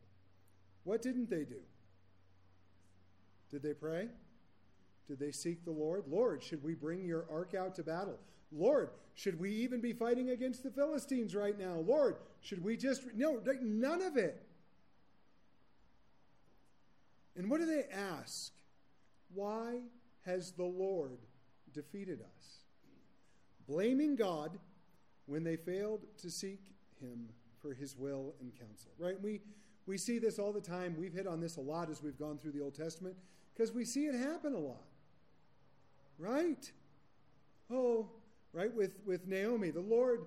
What 0.83 1.01
didn't 1.01 1.29
they 1.29 1.43
do? 1.43 1.61
Did 3.51 3.63
they 3.63 3.73
pray? 3.73 4.09
Did 5.07 5.19
they 5.19 5.31
seek 5.31 5.63
the 5.65 5.71
Lord? 5.71 6.05
Lord, 6.07 6.43
should 6.43 6.63
we 6.63 6.73
bring 6.73 7.05
your 7.05 7.25
ark 7.31 7.53
out 7.53 7.75
to 7.75 7.83
battle? 7.83 8.19
Lord, 8.51 8.89
should 9.13 9.39
we 9.39 9.51
even 9.51 9.81
be 9.81 9.93
fighting 9.93 10.29
against 10.29 10.63
the 10.63 10.71
Philistines 10.71 11.35
right 11.35 11.57
now? 11.57 11.75
Lord, 11.85 12.17
should 12.41 12.63
we 12.63 12.77
just. 12.77 13.03
No, 13.15 13.41
none 13.61 14.01
of 14.01 14.17
it. 14.17 14.45
And 17.35 17.49
what 17.49 17.59
do 17.59 17.65
they 17.65 17.83
ask? 17.91 18.51
Why 19.33 19.79
has 20.25 20.51
the 20.51 20.63
Lord 20.63 21.19
defeated 21.75 22.21
us? 22.21 22.59
Blaming 23.67 24.15
God 24.15 24.57
when 25.25 25.43
they 25.43 25.55
failed 25.55 26.01
to 26.21 26.29
seek 26.31 26.71
him 26.99 27.29
for 27.61 27.73
his 27.73 27.97
will 27.97 28.33
and 28.39 28.51
counsel. 28.57 28.91
Right? 28.97 29.19
We 29.21 29.41
we 29.85 29.97
see 29.99 30.17
this 30.17 30.39
all 30.39 30.51
the 30.51 30.61
time. 30.61 30.95
We've 30.97 31.13
hit 31.13 31.27
on 31.27 31.39
this 31.39 31.57
a 31.57 31.61
lot 31.61 31.91
as 31.91 32.01
we've 32.01 32.17
gone 32.17 32.39
through 32.39 32.53
the 32.53 32.61
Old 32.61 32.73
Testament 32.73 33.15
because 33.53 33.71
we 33.71 33.85
see 33.85 34.05
it 34.05 34.15
happen 34.15 34.53
a 34.53 34.59
lot. 34.59 34.87
Right? 36.17 36.71
Oh, 37.71 38.09
right 38.53 38.73
with 38.73 38.95
with 39.05 39.27
Naomi, 39.27 39.69
the 39.71 39.81
Lord 39.81 40.25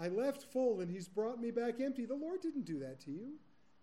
I 0.00 0.08
left 0.08 0.44
full 0.44 0.80
and 0.80 0.90
he's 0.90 1.08
brought 1.08 1.40
me 1.40 1.50
back 1.50 1.80
empty. 1.80 2.06
The 2.06 2.14
Lord 2.14 2.40
didn't 2.40 2.64
do 2.64 2.78
that 2.80 3.00
to 3.00 3.10
you. 3.10 3.34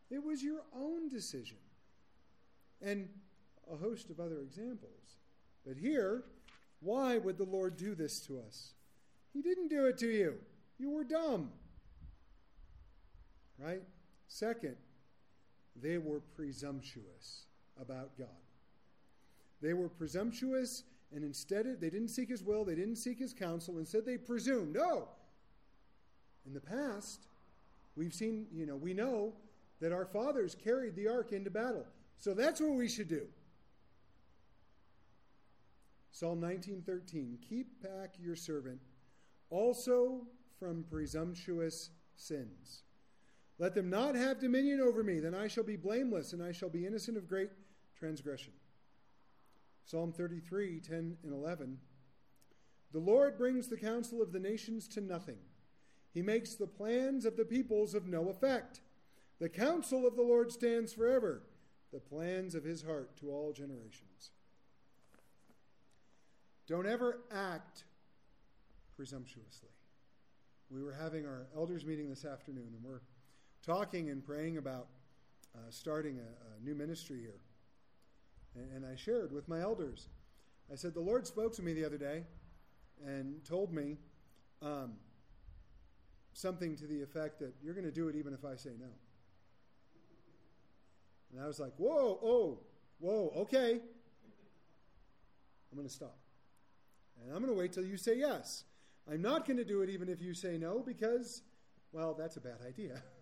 It 0.10 0.24
was 0.24 0.44
your 0.44 0.62
own 0.76 1.10
decision. 1.10 1.58
And 2.82 3.10
a 3.72 3.76
host 3.76 4.10
of 4.10 4.20
other 4.20 4.42
examples. 4.42 5.18
But 5.66 5.78
here, 5.78 6.24
why 6.82 7.18
would 7.18 7.38
the 7.38 7.46
Lord 7.46 7.78
do 7.78 7.96
this 7.96 8.20
to 8.22 8.40
us? 8.40 8.74
He 9.34 9.42
didn't 9.42 9.70
do 9.70 9.86
it 9.86 9.98
to 10.00 10.08
you. 10.08 10.36
You 10.78 10.92
were 10.92 11.04
dumb. 11.04 11.52
Right? 13.58 13.82
Second, 14.28 14.76
they 15.82 15.98
were 15.98 16.22
presumptuous 16.36 17.44
about 17.80 18.18
God. 18.18 18.28
They 19.62 19.74
were 19.74 19.90
presumptuous, 19.90 20.84
and 21.14 21.24
instead, 21.24 21.66
of, 21.66 21.80
they 21.80 21.90
didn't 21.90 22.10
seek 22.10 22.30
his 22.30 22.44
will, 22.44 22.66
they 22.66 22.76
didn't 22.76 22.98
seek 22.98 23.20
his 23.20 23.34
counsel. 23.34 23.78
Instead, 23.78 24.06
they 24.06 24.18
presumed, 24.18 24.78
oh, 24.78 25.08
in 26.46 26.54
the 26.54 26.60
past, 26.60 27.28
we've 27.96 28.14
seen, 28.14 28.48
you 28.54 28.66
know, 28.66 28.76
we 28.76 28.94
know 28.94 29.34
that 29.82 29.92
our 29.92 30.06
fathers 30.06 30.56
carried 30.56 30.96
the 30.96 31.08
ark 31.08 31.32
into 31.32 31.50
battle. 31.50 31.86
So 32.20 32.34
that's 32.34 32.62
what 32.62 32.72
we 32.72 32.88
should 32.88 33.10
do. 33.10 33.28
Psalm 36.16 36.40
19:13 36.40 37.42
Keep 37.42 37.84
back 37.84 38.16
your 38.18 38.38
servant 38.38 38.80
also 39.50 40.26
from 40.58 40.86
presumptuous 40.86 41.90
sins. 42.16 42.84
Let 43.60 43.76
them 43.76 43.90
not 43.90 44.16
have 44.16 44.40
dominion 44.40 44.80
over 44.80 45.04
me, 45.04 45.20
then 45.20 45.36
I 45.36 45.50
shall 45.50 45.66
be 45.66 45.76
blameless 45.76 46.32
and 46.32 46.42
I 46.42 46.54
shall 46.54 46.70
be 46.70 46.86
innocent 46.86 47.18
of 47.18 47.28
great 47.28 47.50
transgression. 47.98 48.54
Psalm 49.84 50.14
33, 50.14 50.80
10 50.80 51.18
and 51.22 51.34
11. 51.34 51.80
The 52.94 53.00
Lord 53.00 53.38
brings 53.38 53.68
the 53.68 53.76
counsel 53.76 54.22
of 54.22 54.32
the 54.32 54.40
nations 54.40 54.88
to 54.90 55.02
nothing. 55.02 55.40
He 56.14 56.22
makes 56.22 56.56
the 56.56 56.66
plans 56.66 57.26
of 57.26 57.36
the 57.36 57.44
peoples 57.44 57.94
of 57.94 58.08
no 58.08 58.30
effect. 58.30 58.80
The 59.40 59.50
counsel 59.50 60.08
of 60.08 60.16
the 60.16 60.22
Lord 60.22 60.50
stands 60.50 60.94
forever, 60.94 61.44
the 61.92 62.00
plans 62.00 62.56
of 62.56 62.64
his 62.64 62.84
heart 62.84 63.18
to 63.18 63.32
all 63.32 63.52
generations. 63.52 64.32
Don't 66.68 66.88
ever 66.88 67.20
act 67.32 67.84
presumptuously. 68.96 69.70
We 70.70 70.82
were 70.82 70.94
having 70.94 71.26
our 71.26 71.46
elders 71.56 71.86
meeting 71.86 72.10
this 72.10 72.26
afternoon, 72.26 72.74
and 72.76 72.84
we're 72.84 73.02
talking 73.64 74.10
and 74.10 74.26
praying 74.26 74.58
about 74.58 74.88
uh, 75.56 75.60
starting 75.70 76.18
a, 76.18 76.22
a, 76.22 76.64
new 76.64 76.76
ministry 76.76 77.20
here. 77.20 77.40
And, 78.56 78.78
and 78.78 78.86
I 78.86 78.96
shared 78.96 79.32
with 79.32 79.48
my 79.48 79.62
elders. 79.62 80.08
I 80.72 80.76
said, 80.76 80.94
The 80.94 81.02
Lord 81.02 81.28
spoke 81.28 81.56
to 81.56 81.62
me 81.62 81.74
the 81.74 81.86
other 81.86 81.98
day 81.98 82.24
and 83.06 83.44
told 83.46 83.72
me 83.72 83.98
um, 84.62 84.94
something 86.34 86.76
to 86.78 86.88
the 86.88 87.02
effect 87.02 87.40
that 87.40 87.54
you're 87.64 87.74
going 87.74 87.86
to 87.86 87.92
do 87.92 88.08
it 88.08 88.16
even 88.16 88.34
if 88.34 88.44
I 88.44 88.56
say 88.56 88.72
no. 88.80 88.88
And 91.32 91.44
I 91.44 91.48
was 91.48 91.60
like, 91.60 91.74
Whoa, 91.78 92.20
oh, 92.24 92.60
whoa, 93.00 93.32
okay. 93.38 93.80
I'm 95.72 95.78
going 95.78 95.88
to 95.88 95.94
stop. 95.94 96.18
And 97.22 97.32
I'm 97.32 97.42
going 97.42 97.54
to 97.54 97.60
wait 97.60 97.74
till 97.74 97.86
you 97.86 97.98
say 97.98 98.18
yes. 98.18 98.64
I'm 99.12 99.22
not 99.22 99.46
going 99.46 99.58
to 99.58 99.66
do 99.66 99.82
it 99.82 99.90
even 99.90 100.10
if 100.10 100.22
you 100.22 100.34
say 100.34 100.58
no 100.58 100.84
because, 100.86 101.44
well, 101.92 102.14
that's 102.14 102.38
a 102.38 102.42
bad 102.42 102.60
idea. 102.66 103.02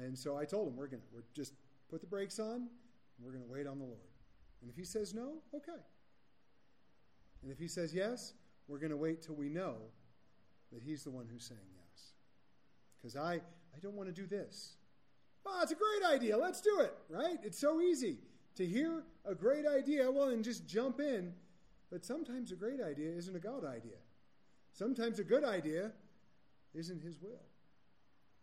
And 0.00 0.16
so 0.18 0.38
I 0.38 0.46
told 0.46 0.68
him, 0.68 0.76
we're 0.76 0.86
going 0.86 1.02
to 1.02 1.06
we're 1.12 1.24
just 1.34 1.52
put 1.90 2.00
the 2.00 2.06
brakes 2.06 2.38
on, 2.38 2.68
we're 3.20 3.32
going 3.32 3.44
to 3.44 3.52
wait 3.52 3.66
on 3.66 3.78
the 3.78 3.84
Lord. 3.84 3.98
And 4.62 4.70
if 4.70 4.76
he 4.76 4.84
says 4.84 5.12
no, 5.12 5.34
okay. 5.54 5.82
And 7.42 7.52
if 7.52 7.58
he 7.58 7.68
says 7.68 7.92
yes, 7.92 8.32
we're 8.68 8.78
going 8.78 8.90
to 8.90 8.96
wait 8.96 9.22
till 9.22 9.34
we 9.34 9.48
know 9.48 9.74
that 10.72 10.82
he's 10.82 11.04
the 11.04 11.10
one 11.10 11.26
who's 11.30 11.44
saying 11.44 11.60
yes. 11.74 12.12
Because 12.96 13.16
I, 13.16 13.34
I 13.34 13.78
don't 13.82 13.94
want 13.94 14.08
to 14.08 14.14
do 14.14 14.26
this. 14.26 14.76
Oh, 15.44 15.60
it's 15.62 15.72
a 15.72 15.74
great 15.74 16.14
idea. 16.14 16.36
Let's 16.36 16.60
do 16.60 16.80
it, 16.80 16.94
right? 17.08 17.38
It's 17.42 17.58
so 17.58 17.80
easy 17.80 18.18
to 18.54 18.64
hear 18.64 19.02
a 19.24 19.34
great 19.34 19.66
idea, 19.66 20.10
well, 20.10 20.28
and 20.28 20.44
just 20.44 20.66
jump 20.66 21.00
in. 21.00 21.32
But 21.92 22.06
sometimes 22.06 22.50
a 22.52 22.56
great 22.56 22.80
idea 22.80 23.10
isn't 23.10 23.36
a 23.36 23.38
God 23.38 23.66
idea. 23.66 23.98
Sometimes 24.72 25.18
a 25.18 25.24
good 25.24 25.44
idea 25.44 25.92
isn't 26.74 27.02
his 27.02 27.20
will. 27.20 27.42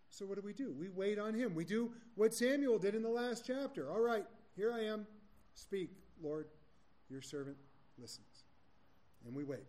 So 0.09 0.27
what 0.27 0.35
do 0.35 0.43
we 0.45 0.53
do? 0.53 0.71
We 0.71 0.89
wait 0.89 1.17
on 1.17 1.33
him. 1.33 1.55
We 1.55 1.65
do 1.65 1.91
what 2.13 2.31
Samuel 2.31 2.77
did 2.77 2.93
in 2.93 3.01
the 3.01 3.09
last 3.09 3.43
chapter. 3.47 3.89
All 3.89 4.01
right, 4.01 4.23
here 4.55 4.71
I 4.71 4.81
am. 4.81 5.07
Speak, 5.55 5.89
Lord. 6.21 6.45
Your 7.09 7.23
servant 7.23 7.57
listens. 7.97 8.43
And 9.25 9.35
we 9.35 9.43
wait. 9.43 9.65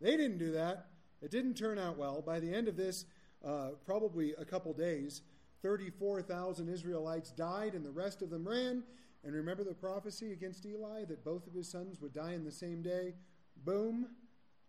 They 0.00 0.16
didn't 0.16 0.38
do 0.38 0.52
that. 0.52 0.86
It 1.20 1.32
didn't 1.32 1.54
turn 1.54 1.80
out 1.80 1.98
well. 1.98 2.22
By 2.22 2.38
the 2.38 2.54
end 2.54 2.68
of 2.68 2.76
this, 2.76 3.04
uh, 3.44 3.70
probably 3.84 4.34
a 4.38 4.44
couple 4.44 4.72
days, 4.72 5.22
34,000 5.62 6.68
Israelites 6.68 7.32
died, 7.32 7.74
and 7.74 7.84
the 7.84 7.90
rest 7.90 8.22
of 8.22 8.30
them 8.30 8.46
ran. 8.46 8.84
And 9.26 9.34
remember 9.34 9.64
the 9.64 9.74
prophecy 9.74 10.30
against 10.30 10.64
Eli 10.64 11.04
that 11.06 11.24
both 11.24 11.48
of 11.48 11.52
his 11.52 11.68
sons 11.68 12.00
would 12.00 12.14
die 12.14 12.34
in 12.34 12.44
the 12.44 12.52
same 12.52 12.80
day? 12.80 13.14
Boom, 13.64 14.06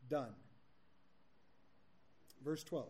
done. 0.10 0.34
Verse 2.44 2.64
12. 2.64 2.88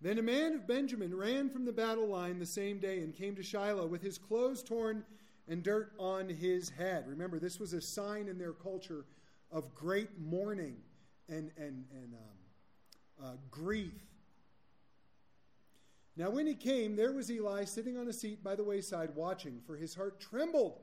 Then 0.00 0.18
a 0.18 0.22
man 0.22 0.54
of 0.54 0.66
Benjamin 0.66 1.16
ran 1.16 1.48
from 1.48 1.64
the 1.64 1.72
battle 1.72 2.08
line 2.08 2.40
the 2.40 2.46
same 2.46 2.80
day 2.80 2.98
and 2.98 3.14
came 3.14 3.36
to 3.36 3.44
Shiloh 3.44 3.86
with 3.86 4.02
his 4.02 4.18
clothes 4.18 4.60
torn 4.60 5.04
and 5.46 5.62
dirt 5.62 5.92
on 6.00 6.28
his 6.28 6.68
head. 6.68 7.06
Remember, 7.06 7.38
this 7.38 7.60
was 7.60 7.74
a 7.74 7.80
sign 7.80 8.26
in 8.26 8.38
their 8.38 8.54
culture 8.54 9.04
of 9.52 9.72
great 9.72 10.18
mourning 10.18 10.78
and, 11.28 11.52
and, 11.56 11.84
and 11.92 12.14
um, 12.14 13.24
uh, 13.24 13.36
grief. 13.52 14.02
Now, 16.16 16.30
when 16.30 16.46
he 16.46 16.54
came, 16.54 16.94
there 16.94 17.12
was 17.12 17.30
Eli 17.30 17.64
sitting 17.64 17.98
on 17.98 18.08
a 18.08 18.12
seat 18.12 18.42
by 18.44 18.54
the 18.54 18.62
wayside 18.62 19.10
watching, 19.14 19.60
for 19.66 19.76
his 19.76 19.94
heart 19.94 20.20
trembled 20.20 20.78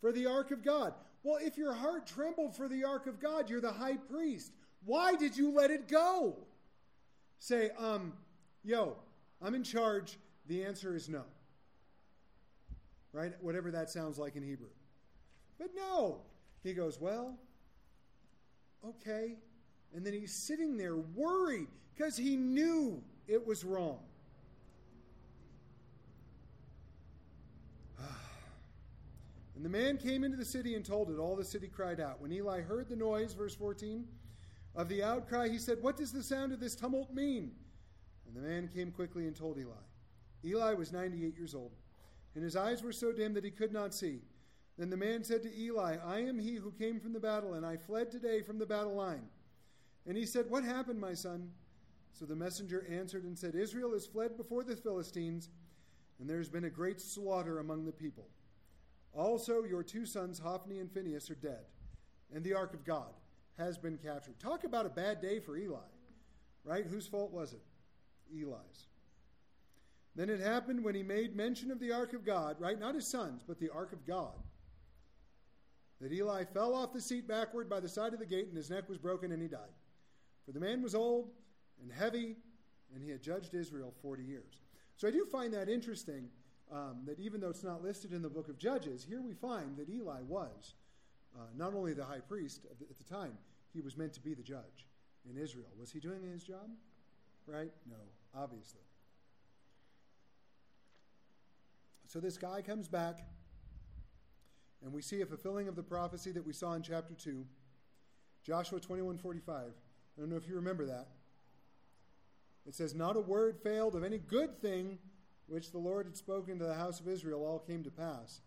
for 0.00 0.12
the 0.12 0.26
ark 0.26 0.50
of 0.50 0.62
God. 0.62 0.92
Well, 1.22 1.38
if 1.40 1.56
your 1.56 1.72
heart 1.72 2.06
trembled 2.06 2.54
for 2.54 2.68
the 2.68 2.84
ark 2.84 3.06
of 3.06 3.18
God, 3.18 3.48
you're 3.48 3.62
the 3.62 3.72
high 3.72 3.96
priest. 3.96 4.52
Why 4.84 5.14
did 5.14 5.36
you 5.36 5.50
let 5.50 5.70
it 5.70 5.88
go? 5.88 6.36
Say, 7.38 7.70
um, 7.78 8.12
yo, 8.62 8.96
I'm 9.40 9.54
in 9.54 9.62
charge. 9.62 10.18
The 10.48 10.62
answer 10.64 10.94
is 10.94 11.08
no. 11.08 11.22
Right? 13.12 13.32
Whatever 13.40 13.70
that 13.70 13.88
sounds 13.88 14.18
like 14.18 14.36
in 14.36 14.42
Hebrew. 14.42 14.68
But 15.58 15.70
no. 15.74 16.18
He 16.62 16.74
goes, 16.74 17.00
well, 17.00 17.38
okay. 18.86 19.36
And 19.94 20.04
then 20.04 20.12
he's 20.12 20.34
sitting 20.34 20.76
there 20.76 20.96
worried 20.96 21.68
because 21.94 22.16
he 22.16 22.36
knew 22.36 23.02
it 23.26 23.46
was 23.46 23.64
wrong. 23.64 24.00
And 29.54 29.64
the 29.64 29.68
man 29.68 29.98
came 29.98 30.24
into 30.24 30.36
the 30.36 30.44
city 30.44 30.74
and 30.74 30.84
told 30.84 31.10
it. 31.10 31.18
All 31.18 31.36
the 31.36 31.44
city 31.44 31.68
cried 31.68 32.00
out. 32.00 32.20
When 32.20 32.32
Eli 32.32 32.60
heard 32.60 32.88
the 32.88 32.96
noise, 32.96 33.34
verse 33.34 33.54
14, 33.54 34.04
of 34.74 34.88
the 34.88 35.02
outcry, 35.02 35.48
he 35.48 35.58
said, 35.58 35.78
What 35.80 35.96
does 35.96 36.12
the 36.12 36.22
sound 36.22 36.52
of 36.52 36.60
this 36.60 36.74
tumult 36.74 37.14
mean? 37.14 37.52
And 38.26 38.36
the 38.36 38.48
man 38.48 38.68
came 38.68 38.90
quickly 38.90 39.26
and 39.26 39.36
told 39.36 39.58
Eli. 39.58 39.70
Eli 40.44 40.74
was 40.74 40.92
98 40.92 41.36
years 41.36 41.54
old, 41.54 41.72
and 42.34 42.42
his 42.42 42.56
eyes 42.56 42.82
were 42.82 42.92
so 42.92 43.12
dim 43.12 43.32
that 43.34 43.44
he 43.44 43.50
could 43.50 43.72
not 43.72 43.94
see. 43.94 44.20
Then 44.76 44.90
the 44.90 44.96
man 44.96 45.22
said 45.22 45.42
to 45.44 45.56
Eli, 45.56 45.96
I 46.04 46.18
am 46.20 46.38
he 46.38 46.56
who 46.56 46.72
came 46.72 46.98
from 46.98 47.12
the 47.12 47.20
battle, 47.20 47.54
and 47.54 47.64
I 47.64 47.76
fled 47.76 48.10
today 48.10 48.42
from 48.42 48.58
the 48.58 48.66
battle 48.66 48.94
line. 48.94 49.28
And 50.06 50.16
he 50.16 50.26
said, 50.26 50.50
What 50.50 50.64
happened, 50.64 51.00
my 51.00 51.14
son? 51.14 51.50
So 52.12 52.24
the 52.24 52.36
messenger 52.36 52.86
answered 52.90 53.24
and 53.24 53.38
said, 53.38 53.54
Israel 53.54 53.92
has 53.92 54.06
fled 54.06 54.36
before 54.36 54.64
the 54.64 54.76
Philistines, 54.76 55.48
and 56.18 56.28
there 56.28 56.38
has 56.38 56.48
been 56.48 56.64
a 56.64 56.70
great 56.70 57.00
slaughter 57.00 57.58
among 57.58 57.84
the 57.84 57.92
people. 57.92 58.28
Also, 59.14 59.62
your 59.62 59.82
two 59.82 60.04
sons, 60.04 60.38
Hophni 60.38 60.78
and 60.78 60.90
Phinehas, 60.90 61.30
are 61.30 61.36
dead, 61.36 61.64
and 62.34 62.42
the 62.42 62.54
ark 62.54 62.74
of 62.74 62.84
God 62.84 63.12
has 63.56 63.78
been 63.78 63.96
captured. 63.96 64.38
Talk 64.40 64.64
about 64.64 64.86
a 64.86 64.90
bad 64.90 65.20
day 65.20 65.38
for 65.38 65.56
Eli, 65.56 65.78
right? 66.64 66.84
Whose 66.84 67.06
fault 67.06 67.32
was 67.32 67.52
it? 67.52 67.62
Eli's. 68.32 68.88
Then 70.16 70.30
it 70.30 70.40
happened 70.40 70.84
when 70.84 70.94
he 70.94 71.02
made 71.02 71.36
mention 71.36 71.70
of 71.70 71.80
the 71.80 71.92
ark 71.92 72.12
of 72.12 72.24
God, 72.24 72.56
right? 72.60 72.78
Not 72.78 72.94
his 72.94 73.06
sons, 73.06 73.42
but 73.46 73.58
the 73.58 73.70
ark 73.70 73.92
of 73.92 74.06
God, 74.06 74.34
that 76.00 76.12
Eli 76.12 76.44
fell 76.44 76.74
off 76.74 76.92
the 76.92 77.00
seat 77.00 77.28
backward 77.28 77.68
by 77.68 77.80
the 77.80 77.88
side 77.88 78.12
of 78.12 78.18
the 78.18 78.26
gate, 78.26 78.48
and 78.48 78.56
his 78.56 78.70
neck 78.70 78.88
was 78.88 78.98
broken, 78.98 79.32
and 79.32 79.40
he 79.40 79.48
died. 79.48 79.60
For 80.44 80.52
the 80.52 80.60
man 80.60 80.82
was 80.82 80.94
old 80.94 81.30
and 81.80 81.90
heavy, 81.90 82.36
and 82.92 83.02
he 83.02 83.10
had 83.10 83.22
judged 83.22 83.54
Israel 83.54 83.94
40 84.02 84.22
years. 84.22 84.62
So 84.96 85.08
I 85.08 85.10
do 85.10 85.24
find 85.24 85.52
that 85.54 85.68
interesting 85.68 86.28
um, 86.74 87.02
that 87.06 87.20
even 87.20 87.40
though 87.40 87.50
it's 87.50 87.62
not 87.62 87.82
listed 87.82 88.12
in 88.12 88.20
the 88.20 88.28
book 88.28 88.48
of 88.48 88.58
Judges, 88.58 89.06
here 89.08 89.22
we 89.22 89.32
find 89.32 89.76
that 89.76 89.88
Eli 89.88 90.22
was 90.26 90.74
uh, 91.36 91.42
not 91.56 91.72
only 91.72 91.94
the 91.94 92.04
high 92.04 92.18
priest 92.18 92.62
the, 92.62 92.86
at 92.90 92.98
the 92.98 93.04
time, 93.04 93.38
he 93.72 93.80
was 93.80 93.96
meant 93.96 94.12
to 94.14 94.20
be 94.20 94.34
the 94.34 94.42
judge 94.42 94.86
in 95.28 95.40
Israel. 95.40 95.68
Was 95.78 95.92
he 95.92 96.00
doing 96.00 96.22
his 96.22 96.42
job? 96.42 96.68
Right? 97.46 97.70
No, 97.88 97.96
obviously. 98.34 98.80
So 102.06 102.20
this 102.20 102.36
guy 102.36 102.60
comes 102.60 102.88
back, 102.88 103.20
and 104.82 104.92
we 104.92 105.02
see 105.02 105.20
a 105.20 105.26
fulfilling 105.26 105.68
of 105.68 105.76
the 105.76 105.82
prophecy 105.82 106.32
that 106.32 106.44
we 106.44 106.52
saw 106.52 106.74
in 106.74 106.82
chapter 106.82 107.14
2, 107.14 107.44
Joshua 108.44 108.80
21 108.80 109.18
45. 109.18 109.56
I 109.56 110.20
don't 110.20 110.30
know 110.30 110.36
if 110.36 110.48
you 110.48 110.56
remember 110.56 110.86
that. 110.86 111.08
It 112.66 112.74
says, 112.74 112.94
Not 112.94 113.16
a 113.16 113.20
word 113.20 113.58
failed 113.62 113.94
of 113.94 114.04
any 114.04 114.18
good 114.18 114.60
thing 114.60 114.98
which 115.46 115.70
the 115.72 115.78
Lord 115.78 116.06
had 116.06 116.16
spoken 116.16 116.58
to 116.58 116.64
the 116.64 116.74
house 116.74 117.00
of 117.00 117.08
Israel 117.08 117.44
all 117.44 117.58
came 117.58 117.82
to 117.84 117.90
pass. 117.90 118.40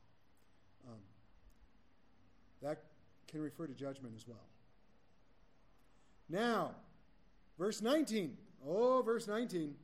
Um, 0.87 0.99
that 2.61 2.83
can 3.27 3.41
refer 3.41 3.67
to 3.67 3.73
judgment 3.73 4.13
as 4.15 4.27
well. 4.27 4.47
Now, 6.29 6.71
verse 7.57 7.81
19. 7.81 8.37
Oh, 8.67 9.01
verse 9.01 9.27
19. 9.27 9.75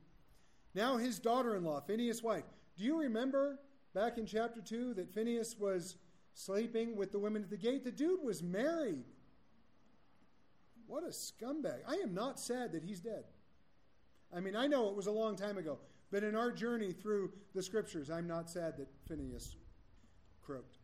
Now 0.74 0.98
his 0.98 1.20
daughter 1.20 1.56
in 1.56 1.64
law, 1.64 1.82
Phinehas' 1.82 2.24
wife. 2.24 2.46
Do 2.78 2.84
you 2.84 3.00
remember 3.00 3.60
back 3.94 4.18
in 4.18 4.26
chapter 4.26 4.62
2 4.62 4.96
that 4.96 5.14
Phinehas 5.14 5.58
was 5.60 5.98
sleeping 6.34 6.96
with 6.96 7.12
the 7.12 7.20
women 7.20 7.44
at 7.44 7.50
the 7.50 7.58
gate? 7.58 7.84
The 7.84 7.92
dude 7.92 8.24
was 8.24 8.42
married. 8.42 9.06
What 10.88 11.04
a 11.04 11.08
scumbag. 11.08 11.80
I 11.88 11.96
am 11.96 12.14
not 12.14 12.40
sad 12.40 12.72
that 12.74 12.84
he's 12.84 13.00
dead. 13.00 13.24
I 14.36 14.40
mean, 14.40 14.56
I 14.56 14.68
know 14.68 14.90
it 14.90 14.96
was 14.96 15.08
a 15.08 15.12
long 15.12 15.36
time 15.36 15.58
ago, 15.58 15.78
but 16.14 16.24
in 16.24 16.36
our 16.36 16.52
journey 16.52 16.94
through 16.94 17.32
the 17.56 17.64
scriptures, 17.64 18.12
I'm 18.12 18.28
not 18.28 18.48
sad 18.48 18.78
that 18.78 18.88
Phineas 19.08 19.56
croaked. 20.46 20.78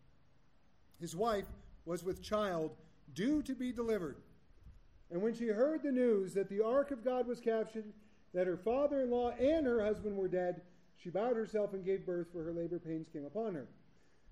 His 0.99 1.15
wife 1.15 1.45
was 1.85 2.03
with 2.03 2.23
child 2.23 2.71
due 3.13 3.43
to 3.43 3.53
be 3.53 3.71
delivered. 3.71 4.15
And 5.11 5.21
when 5.21 5.35
she 5.35 5.45
heard 5.45 5.83
the 5.83 5.91
news 5.91 6.33
that 6.33 6.49
the 6.49 6.65
ark 6.65 6.89
of 6.89 7.05
God 7.05 7.27
was 7.27 7.39
captured, 7.39 7.93
that 8.33 8.47
her 8.47 8.57
father 8.57 9.03
in 9.03 9.11
law 9.11 9.29
and 9.29 9.67
her 9.67 9.85
husband 9.85 10.17
were 10.17 10.27
dead, 10.27 10.61
she 10.97 11.11
bowed 11.11 11.35
herself 11.35 11.73
and 11.73 11.85
gave 11.85 12.07
birth, 12.07 12.31
for 12.33 12.43
her 12.43 12.51
labor 12.51 12.79
pains 12.79 13.07
came 13.07 13.25
upon 13.25 13.53
her. 13.53 13.67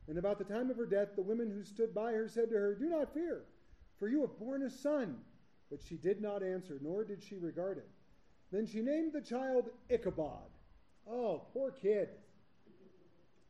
And 0.08 0.18
about 0.18 0.40
the 0.40 0.46
time 0.46 0.72
of 0.72 0.78
her 0.78 0.88
death, 0.88 1.10
the 1.16 1.22
women 1.22 1.52
who 1.52 1.64
stood 1.64 1.94
by 1.94 2.14
her 2.14 2.28
said 2.28 2.50
to 2.50 2.56
her, 2.56 2.74
Do 2.74 2.90
not 2.90 3.14
fear, 3.14 3.44
for 4.00 4.08
you 4.08 4.22
have 4.22 4.40
borne 4.40 4.64
a 4.64 4.70
son. 4.72 5.18
But 5.70 5.80
she 5.88 5.96
did 5.96 6.24
not 6.24 6.42
answer, 6.42 6.80
nor 6.82 7.04
did 7.04 7.22
she 7.22 7.38
regard 7.38 7.78
it. 7.78 7.88
Then 8.52 8.66
she 8.66 8.82
named 8.82 9.14
the 9.14 9.22
child 9.22 9.70
Ichabod. 9.90 10.57
Oh, 11.10 11.44
poor 11.54 11.72
kid. 11.72 12.10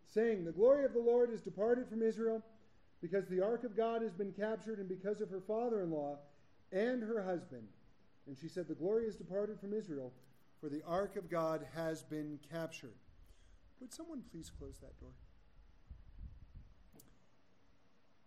Saying, 0.05 0.45
The 0.45 0.51
glory 0.51 0.85
of 0.85 0.93
the 0.93 0.99
Lord 0.99 1.31
is 1.31 1.41
departed 1.41 1.87
from 1.89 2.01
Israel, 2.01 2.43
because 3.01 3.27
the 3.27 3.41
ark 3.41 3.63
of 3.63 3.75
God 3.75 4.01
has 4.01 4.13
been 4.13 4.31
captured, 4.31 4.79
and 4.79 4.89
because 4.89 5.21
of 5.21 5.29
her 5.29 5.41
father 5.41 5.81
in 5.81 5.91
law 5.91 6.17
and 6.71 7.01
her 7.03 7.23
husband. 7.23 7.67
And 8.27 8.37
she 8.37 8.47
said, 8.47 8.67
The 8.67 8.75
glory 8.75 9.05
is 9.05 9.15
departed 9.15 9.59
from 9.59 9.73
Israel, 9.73 10.13
for 10.59 10.69
the 10.69 10.83
ark 10.87 11.15
of 11.15 11.29
God 11.29 11.65
has 11.75 12.03
been 12.03 12.39
captured. 12.51 12.95
Would 13.79 13.93
someone 13.93 14.23
please 14.31 14.51
close 14.57 14.77
that 14.79 14.99
door? 14.99 15.11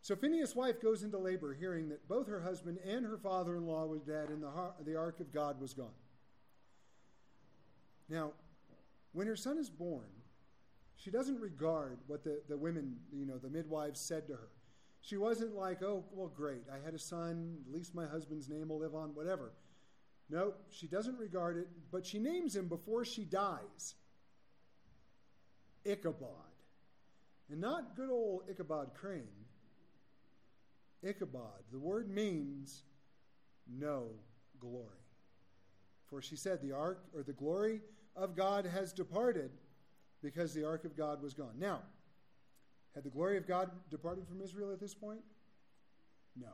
So 0.02 0.16
Phineas' 0.16 0.56
wife 0.56 0.80
goes 0.80 1.02
into 1.02 1.18
labor, 1.18 1.54
hearing 1.54 1.88
that 1.90 2.08
both 2.08 2.26
her 2.26 2.40
husband 2.40 2.78
and 2.84 3.04
her 3.04 3.18
father 3.18 3.56
in 3.56 3.66
law 3.66 3.86
were 3.86 3.98
dead, 3.98 4.30
and 4.30 4.42
the, 4.42 4.50
the 4.84 4.96
ark 4.96 5.20
of 5.20 5.32
God 5.32 5.60
was 5.60 5.74
gone. 5.74 5.94
Now, 8.08 8.32
when 9.12 9.26
her 9.26 9.36
son 9.36 9.58
is 9.58 9.70
born, 9.70 10.08
she 10.96 11.10
doesn't 11.10 11.40
regard 11.40 11.98
what 12.06 12.24
the, 12.24 12.42
the 12.48 12.56
women, 12.56 12.96
you 13.12 13.26
know, 13.26 13.38
the 13.38 13.48
midwives 13.48 14.00
said 14.00 14.26
to 14.28 14.34
her. 14.34 14.48
She 15.00 15.16
wasn't 15.16 15.54
like, 15.54 15.82
oh, 15.82 16.04
well, 16.12 16.28
great, 16.28 16.64
I 16.70 16.84
had 16.84 16.94
a 16.94 16.98
son, 16.98 17.56
at 17.66 17.72
least 17.72 17.94
my 17.94 18.06
husband's 18.06 18.48
name 18.48 18.68
will 18.68 18.78
live 18.78 18.94
on, 18.94 19.14
whatever. 19.14 19.52
No, 20.28 20.54
she 20.70 20.86
doesn't 20.86 21.18
regard 21.18 21.56
it, 21.56 21.68
but 21.90 22.06
she 22.06 22.18
names 22.18 22.54
him 22.54 22.68
before 22.68 23.04
she 23.04 23.24
dies 23.24 23.94
Ichabod. 25.84 26.28
And 27.50 27.60
not 27.60 27.96
good 27.96 28.10
old 28.10 28.42
Ichabod 28.48 28.90
Crane. 28.94 29.26
Ichabod. 31.02 31.64
The 31.72 31.78
word 31.78 32.08
means 32.08 32.82
no 33.66 34.08
glory. 34.60 34.86
For 36.08 36.20
she 36.20 36.36
said, 36.36 36.60
the 36.60 36.72
ark, 36.72 37.02
or 37.14 37.22
the 37.22 37.32
glory 37.32 37.80
of 38.16 38.36
God 38.36 38.66
has 38.66 38.92
departed 38.92 39.50
because 40.22 40.52
the 40.54 40.66
ark 40.66 40.84
of 40.84 40.96
God 40.96 41.22
was 41.22 41.34
gone. 41.34 41.54
Now, 41.58 41.80
had 42.94 43.04
the 43.04 43.10
glory 43.10 43.36
of 43.36 43.46
God 43.46 43.70
departed 43.90 44.26
from 44.26 44.40
Israel 44.40 44.72
at 44.72 44.80
this 44.80 44.94
point? 44.94 45.20
No, 46.36 46.52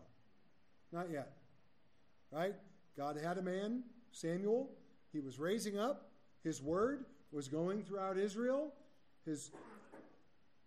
not 0.93 1.11
yet. 1.11 1.33
Right? 2.31 2.55
God 2.97 3.19
had 3.23 3.39
a 3.39 3.43
man, 3.43 3.83
Samuel, 4.13 4.71
he 5.13 5.21
was 5.21 5.39
raising 5.39 5.79
up. 5.79 6.11
His 6.45 6.63
word 6.63 7.07
was 7.33 7.49
going 7.49 7.83
throughout 7.83 8.19
Israel. 8.19 8.73
His 9.25 9.51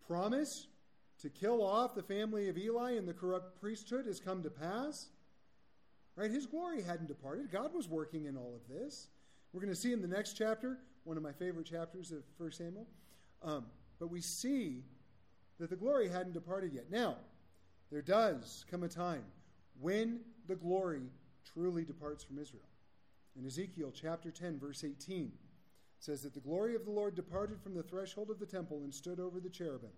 promise 0.07 0.67
to 1.21 1.29
kill 1.29 1.63
off 1.63 1.95
the 1.95 2.03
family 2.03 2.49
of 2.49 2.57
Eli 2.57 2.93
and 2.93 3.07
the 3.07 3.13
corrupt 3.13 3.59
priesthood 3.59 4.05
has 4.05 4.19
come 4.19 4.43
to 4.43 4.49
pass. 4.49 5.07
Right? 6.15 6.31
His 6.31 6.45
glory 6.45 6.81
hadn't 6.81 7.07
departed. 7.07 7.51
God 7.51 7.73
was 7.73 7.87
working 7.87 8.25
in 8.25 8.35
all 8.35 8.55
of 8.55 8.67
this. 8.67 9.07
We're 9.51 9.61
going 9.61 9.73
to 9.73 9.79
see 9.79 9.93
in 9.93 10.01
the 10.01 10.07
next 10.07 10.33
chapter, 10.33 10.77
one 11.03 11.17
of 11.17 11.23
my 11.23 11.31
favorite 11.31 11.65
chapters 11.65 12.11
of 12.11 12.23
1 12.37 12.51
Samuel. 12.51 12.85
Um, 13.41 13.65
but 13.99 14.09
we 14.09 14.21
see 14.21 14.83
that 15.59 15.69
the 15.69 15.75
glory 15.75 16.07
hadn't 16.07 16.33
departed 16.33 16.73
yet. 16.73 16.91
Now, 16.91 17.17
there 17.91 18.01
does 18.01 18.65
come 18.69 18.83
a 18.83 18.87
time 18.87 19.23
when 19.79 20.19
the 20.47 20.55
glory 20.55 21.03
truly 21.53 21.83
departs 21.83 22.23
from 22.23 22.37
Israel. 22.37 22.63
In 23.37 23.45
Ezekiel 23.45 23.91
chapter 23.93 24.31
10, 24.31 24.59
verse 24.59 24.83
18, 24.83 25.31
says 25.99 26.21
that 26.21 26.33
the 26.33 26.39
glory 26.39 26.75
of 26.75 26.85
the 26.85 26.91
Lord 26.91 27.15
departed 27.15 27.61
from 27.61 27.73
the 27.73 27.83
threshold 27.83 28.29
of 28.29 28.39
the 28.39 28.45
temple 28.45 28.81
and 28.83 28.93
stood 28.93 29.19
over 29.19 29.39
the 29.39 29.49
cherubim. 29.49 29.89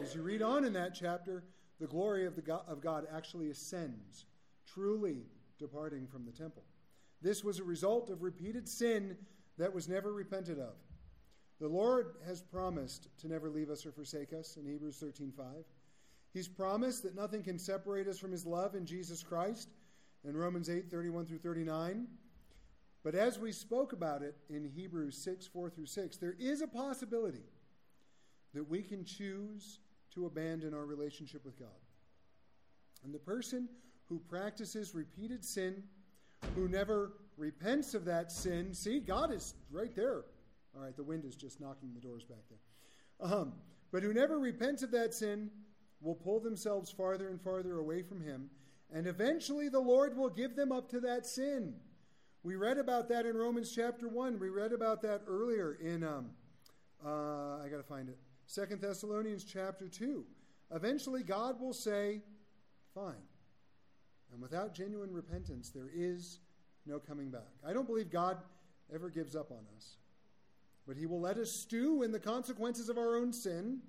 As 0.00 0.14
you 0.14 0.22
read 0.22 0.42
on 0.42 0.64
in 0.64 0.72
that 0.74 0.94
chapter, 0.94 1.44
the 1.80 1.86
glory 1.86 2.26
of, 2.26 2.36
the 2.36 2.42
God, 2.42 2.62
of 2.68 2.80
God 2.80 3.06
actually 3.14 3.50
ascends, 3.50 4.26
truly 4.66 5.26
departing 5.58 6.06
from 6.06 6.24
the 6.24 6.32
temple. 6.32 6.62
This 7.22 7.44
was 7.44 7.58
a 7.58 7.64
result 7.64 8.10
of 8.10 8.22
repeated 8.22 8.68
sin 8.68 9.16
that 9.56 9.72
was 9.72 9.88
never 9.88 10.12
repented 10.12 10.58
of. 10.58 10.74
The 11.60 11.68
Lord 11.68 12.16
has 12.26 12.42
promised 12.42 13.08
to 13.18 13.28
never 13.28 13.48
leave 13.48 13.70
us 13.70 13.86
or 13.86 13.92
forsake 13.92 14.32
us 14.32 14.56
in 14.56 14.66
Hebrews 14.66 14.98
13:5. 14.98 15.64
He's 16.32 16.48
promised 16.48 17.04
that 17.04 17.14
nothing 17.14 17.42
can 17.42 17.58
separate 17.58 18.08
us 18.08 18.18
from 18.18 18.32
his 18.32 18.44
love 18.44 18.74
in 18.74 18.84
Jesus 18.84 19.22
Christ 19.22 19.68
in 20.24 20.36
Romans 20.36 20.68
8:31 20.68 21.26
through 21.26 21.38
39. 21.38 22.08
But 23.02 23.14
as 23.14 23.38
we 23.38 23.52
spoke 23.52 23.92
about 23.92 24.22
it 24.22 24.36
in 24.48 24.64
Hebrews 24.64 25.16
6, 25.18 25.46
4 25.46 25.70
through 25.70 25.86
6, 25.86 26.16
there 26.18 26.36
is 26.38 26.62
a 26.62 26.68
possibility 26.68 27.44
that 28.54 28.64
we 28.64 28.82
can 28.82 29.04
choose 29.04 29.80
to 30.12 30.26
abandon 30.26 30.74
our 30.74 30.86
relationship 30.86 31.44
with 31.44 31.58
God. 31.58 31.80
And 33.02 33.12
the 33.12 33.18
person 33.18 33.68
who 34.08 34.20
practices 34.20 34.94
repeated 34.94 35.44
sin, 35.44 35.88
who 36.54 36.68
never 36.68 37.12
repents 37.36 37.94
of 37.94 38.04
that 38.04 38.30
sin, 38.30 38.74
see, 38.74 39.00
God 39.00 39.32
is 39.32 39.54
right 39.70 39.94
there. 39.94 40.24
All 40.74 40.82
right, 40.82 40.96
the 40.96 41.02
wind 41.02 41.24
is 41.24 41.36
just 41.36 41.60
knocking 41.60 41.92
the 41.94 42.00
doors 42.00 42.24
back 42.24 42.42
there. 42.48 43.32
Um, 43.32 43.52
but 43.90 44.02
who 44.02 44.12
never 44.14 44.38
repents 44.38 44.82
of 44.82 44.90
that 44.92 45.14
sin 45.14 45.50
will 46.00 46.14
pull 46.14 46.40
themselves 46.40 46.90
farther 46.90 47.28
and 47.28 47.40
farther 47.40 47.78
away 47.78 48.02
from 48.02 48.20
Him, 48.20 48.50
and 48.92 49.06
eventually 49.06 49.68
the 49.68 49.80
Lord 49.80 50.16
will 50.16 50.30
give 50.30 50.56
them 50.56 50.72
up 50.72 50.88
to 50.90 51.00
that 51.00 51.26
sin. 51.26 51.74
We 52.42 52.56
read 52.56 52.78
about 52.78 53.08
that 53.10 53.24
in 53.26 53.36
Romans 53.36 53.72
chapter 53.72 54.08
1. 54.08 54.38
We 54.38 54.48
read 54.48 54.72
about 54.72 55.02
that 55.02 55.22
earlier 55.28 55.78
in, 55.80 56.02
um, 56.02 56.30
uh, 57.04 57.62
I 57.62 57.68
got 57.70 57.76
to 57.76 57.84
find 57.84 58.08
it, 58.08 58.18
Second 58.46 58.80
Thessalonians 58.80 59.44
chapter 59.44 59.88
2. 59.88 60.24
Eventually, 60.74 61.22
God 61.22 61.60
will 61.60 61.72
say, 61.72 62.22
Fine. 62.94 63.14
And 64.32 64.40
without 64.40 64.74
genuine 64.74 65.12
repentance, 65.12 65.70
there 65.70 65.90
is 65.94 66.38
no 66.86 66.98
coming 66.98 67.30
back. 67.30 67.52
I 67.66 67.72
don't 67.72 67.86
believe 67.86 68.10
God 68.10 68.38
ever 68.92 69.10
gives 69.10 69.36
up 69.36 69.50
on 69.50 69.64
us, 69.76 69.96
but 70.86 70.96
He 70.96 71.06
will 71.06 71.20
let 71.20 71.36
us 71.36 71.50
stew 71.50 72.02
in 72.02 72.12
the 72.12 72.20
consequences 72.20 72.88
of 72.88 72.98
our 72.98 73.16
own 73.16 73.32
sin. 73.32 73.80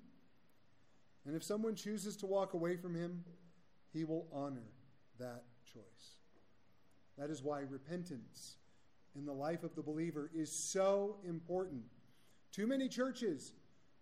And 1.26 1.34
if 1.34 1.42
someone 1.42 1.74
chooses 1.74 2.16
to 2.16 2.26
walk 2.26 2.52
away 2.52 2.76
from 2.76 2.94
him, 2.94 3.24
he 3.92 4.04
will 4.04 4.26
honor 4.32 4.68
that 5.18 5.44
choice. 5.72 6.16
That 7.16 7.30
is 7.30 7.42
why 7.42 7.60
repentance 7.60 8.56
in 9.16 9.24
the 9.24 9.32
life 9.32 9.62
of 9.62 9.74
the 9.74 9.82
believer 9.82 10.30
is 10.34 10.52
so 10.52 11.16
important. 11.26 11.82
Too 12.52 12.66
many 12.66 12.88
churches 12.88 13.52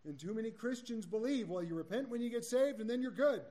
and 0.05 0.18
too 0.18 0.35
many 0.35 0.50
Christians 0.50 1.07
believe, 1.07 1.48
well, 1.48 1.62
you 1.62 1.74
repent 1.74 2.09
when 2.09 2.22
you 2.22 2.31
get 2.31 2.44
saved 2.44 2.81
and 2.81 2.90
then 2.90 3.02
you're 3.02 3.11
good. 3.12 3.42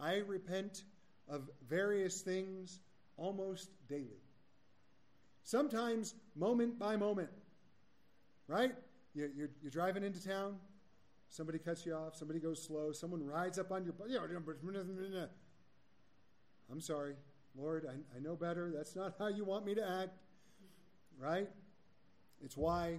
I 0.00 0.18
repent 0.18 0.84
of 1.28 1.48
various 1.68 2.20
things 2.20 2.80
almost 3.16 3.70
daily. 3.88 4.22
Sometimes 5.44 6.14
moment 6.34 6.78
by 6.78 6.96
moment, 6.96 7.30
right? 8.48 8.74
You're, 9.14 9.28
you're, 9.36 9.50
you're, 9.62 9.70
driving 9.70 10.02
into 10.02 10.26
town, 10.26 10.56
somebody 11.28 11.58
cuts 11.58 11.86
you 11.86 11.94
off, 11.94 12.16
somebody 12.16 12.40
goes 12.40 12.62
slow, 12.62 12.92
someone 12.92 13.24
rides 13.24 13.58
up 13.58 13.70
on 13.70 13.84
your. 13.84 13.94
You 14.08 14.18
I'm 16.72 16.80
sorry, 16.80 17.14
Lord, 17.56 17.86
I, 17.88 18.16
I 18.16 18.20
know 18.20 18.36
better. 18.36 18.72
That's 18.74 18.96
not 18.96 19.14
how 19.18 19.28
you 19.28 19.44
want 19.44 19.66
me 19.66 19.74
to 19.74 19.86
act, 19.86 20.16
right? 21.20 21.48
It's 22.42 22.56
why, 22.56 22.98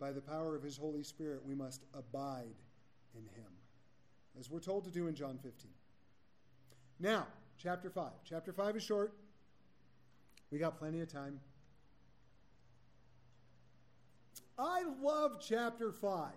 by 0.00 0.12
the 0.12 0.20
power 0.20 0.56
of 0.56 0.62
His 0.62 0.76
Holy 0.76 1.02
Spirit, 1.02 1.40
we 1.44 1.54
must 1.54 1.84
abide 1.94 2.56
in 3.14 3.22
Him, 3.22 3.52
as 4.40 4.50
we're 4.50 4.60
told 4.60 4.84
to 4.84 4.90
do 4.90 5.06
in 5.06 5.14
John 5.14 5.38
15. 5.38 5.70
Now, 6.98 7.26
chapter 7.58 7.90
5. 7.90 8.10
Chapter 8.24 8.52
5 8.52 8.76
is 8.76 8.82
short. 8.82 9.12
We 10.50 10.58
got 10.58 10.78
plenty 10.78 11.00
of 11.00 11.12
time. 11.12 11.40
I 14.58 14.84
love 15.02 15.38
chapter 15.46 15.92
5. 15.92 16.30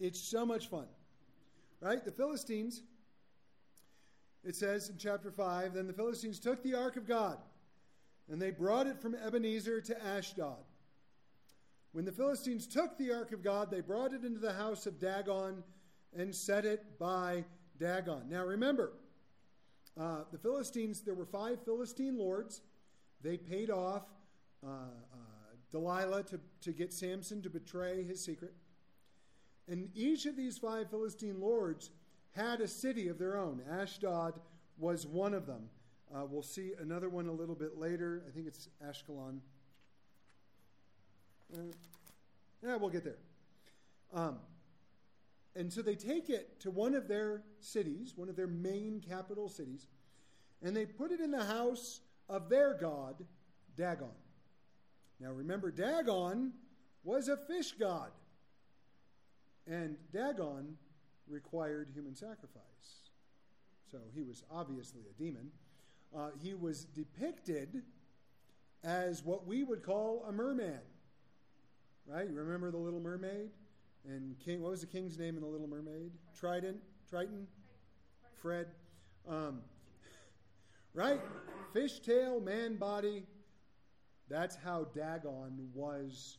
It's 0.00 0.18
so 0.18 0.46
much 0.46 0.68
fun. 0.68 0.86
Right? 1.80 2.02
The 2.02 2.12
Philistines, 2.12 2.82
it 4.44 4.56
says 4.56 4.88
in 4.88 4.96
chapter 4.96 5.30
5 5.30 5.74
Then 5.74 5.86
the 5.86 5.92
Philistines 5.92 6.38
took 6.38 6.62
the 6.62 6.74
ark 6.74 6.96
of 6.96 7.06
God, 7.06 7.38
and 8.30 8.40
they 8.40 8.50
brought 8.50 8.86
it 8.86 9.00
from 9.00 9.14
Ebenezer 9.14 9.80
to 9.82 10.04
Ashdod. 10.04 10.64
When 11.92 12.06
the 12.06 12.12
Philistines 12.12 12.66
took 12.66 12.96
the 12.96 13.12
ark 13.12 13.32
of 13.32 13.42
God, 13.42 13.70
they 13.70 13.80
brought 13.80 14.14
it 14.14 14.24
into 14.24 14.40
the 14.40 14.54
house 14.54 14.86
of 14.86 14.98
Dagon 14.98 15.62
and 16.16 16.34
set 16.34 16.64
it 16.64 16.98
by 16.98 17.44
Dagon. 17.78 18.22
Now 18.30 18.44
remember, 18.44 18.92
uh, 20.00 20.24
the 20.30 20.38
Philistines, 20.38 21.00
there 21.00 21.14
were 21.14 21.26
five 21.26 21.62
Philistine 21.64 22.18
lords. 22.18 22.62
They 23.22 23.36
paid 23.36 23.70
off 23.70 24.02
uh, 24.64 24.68
uh, 24.70 25.16
Delilah 25.70 26.22
to, 26.24 26.40
to 26.62 26.72
get 26.72 26.92
Samson 26.92 27.42
to 27.42 27.50
betray 27.50 28.02
his 28.02 28.24
secret. 28.24 28.54
And 29.68 29.90
each 29.94 30.26
of 30.26 30.36
these 30.36 30.58
five 30.58 30.90
Philistine 30.90 31.40
lords 31.40 31.90
had 32.32 32.60
a 32.60 32.68
city 32.68 33.08
of 33.08 33.18
their 33.18 33.36
own. 33.36 33.60
Ashdod 33.70 34.34
was 34.78 35.06
one 35.06 35.34
of 35.34 35.46
them. 35.46 35.68
Uh, 36.14 36.24
we'll 36.28 36.42
see 36.42 36.72
another 36.80 37.08
one 37.08 37.26
a 37.26 37.32
little 37.32 37.54
bit 37.54 37.78
later. 37.78 38.22
I 38.26 38.30
think 38.32 38.46
it's 38.46 38.68
Ashkelon. 38.84 39.38
Uh, 41.54 41.60
yeah, 42.64 42.76
we'll 42.76 42.90
get 42.90 43.04
there. 43.04 43.18
Um, 44.12 44.38
and 45.54 45.72
so 45.72 45.82
they 45.82 45.94
take 45.94 46.30
it 46.30 46.60
to 46.60 46.70
one 46.70 46.94
of 46.94 47.08
their 47.08 47.42
cities, 47.60 48.14
one 48.16 48.28
of 48.28 48.36
their 48.36 48.46
main 48.46 49.02
capital 49.06 49.48
cities, 49.48 49.86
and 50.62 50.76
they 50.76 50.86
put 50.86 51.12
it 51.12 51.20
in 51.20 51.30
the 51.30 51.44
house 51.44 52.00
of 52.28 52.48
their 52.48 52.74
god, 52.74 53.16
Dagon. 53.76 54.08
Now 55.20 55.30
remember, 55.32 55.70
Dagon 55.70 56.52
was 57.04 57.28
a 57.28 57.36
fish 57.36 57.72
god, 57.72 58.10
and 59.66 59.96
Dagon 60.12 60.76
required 61.28 61.88
human 61.94 62.14
sacrifice. 62.14 62.62
So 63.90 63.98
he 64.14 64.22
was 64.22 64.42
obviously 64.50 65.02
a 65.02 65.22
demon. 65.22 65.50
Uh, 66.16 66.30
he 66.42 66.54
was 66.54 66.84
depicted 66.86 67.82
as 68.82 69.22
what 69.22 69.46
we 69.46 69.62
would 69.62 69.82
call 69.82 70.24
a 70.28 70.32
merman. 70.32 70.80
Right? 72.06 72.28
You 72.28 72.34
remember 72.34 72.70
the 72.70 72.78
Little 72.78 73.00
Mermaid? 73.00 73.50
And 74.08 74.38
King, 74.38 74.62
what 74.62 74.70
was 74.70 74.80
the 74.80 74.86
king's 74.86 75.18
name 75.18 75.36
in 75.36 75.42
the 75.42 75.46
Little 75.46 75.68
Mermaid? 75.68 76.12
Trident, 76.38 76.78
Triton, 77.08 77.46
Fred. 78.40 78.66
Um, 79.28 79.60
right? 80.94 81.20
Fishtail, 81.74 82.42
man 82.42 82.76
body. 82.76 83.24
That's 84.28 84.56
how 84.56 84.84
Dagon 84.94 85.68
was 85.74 86.38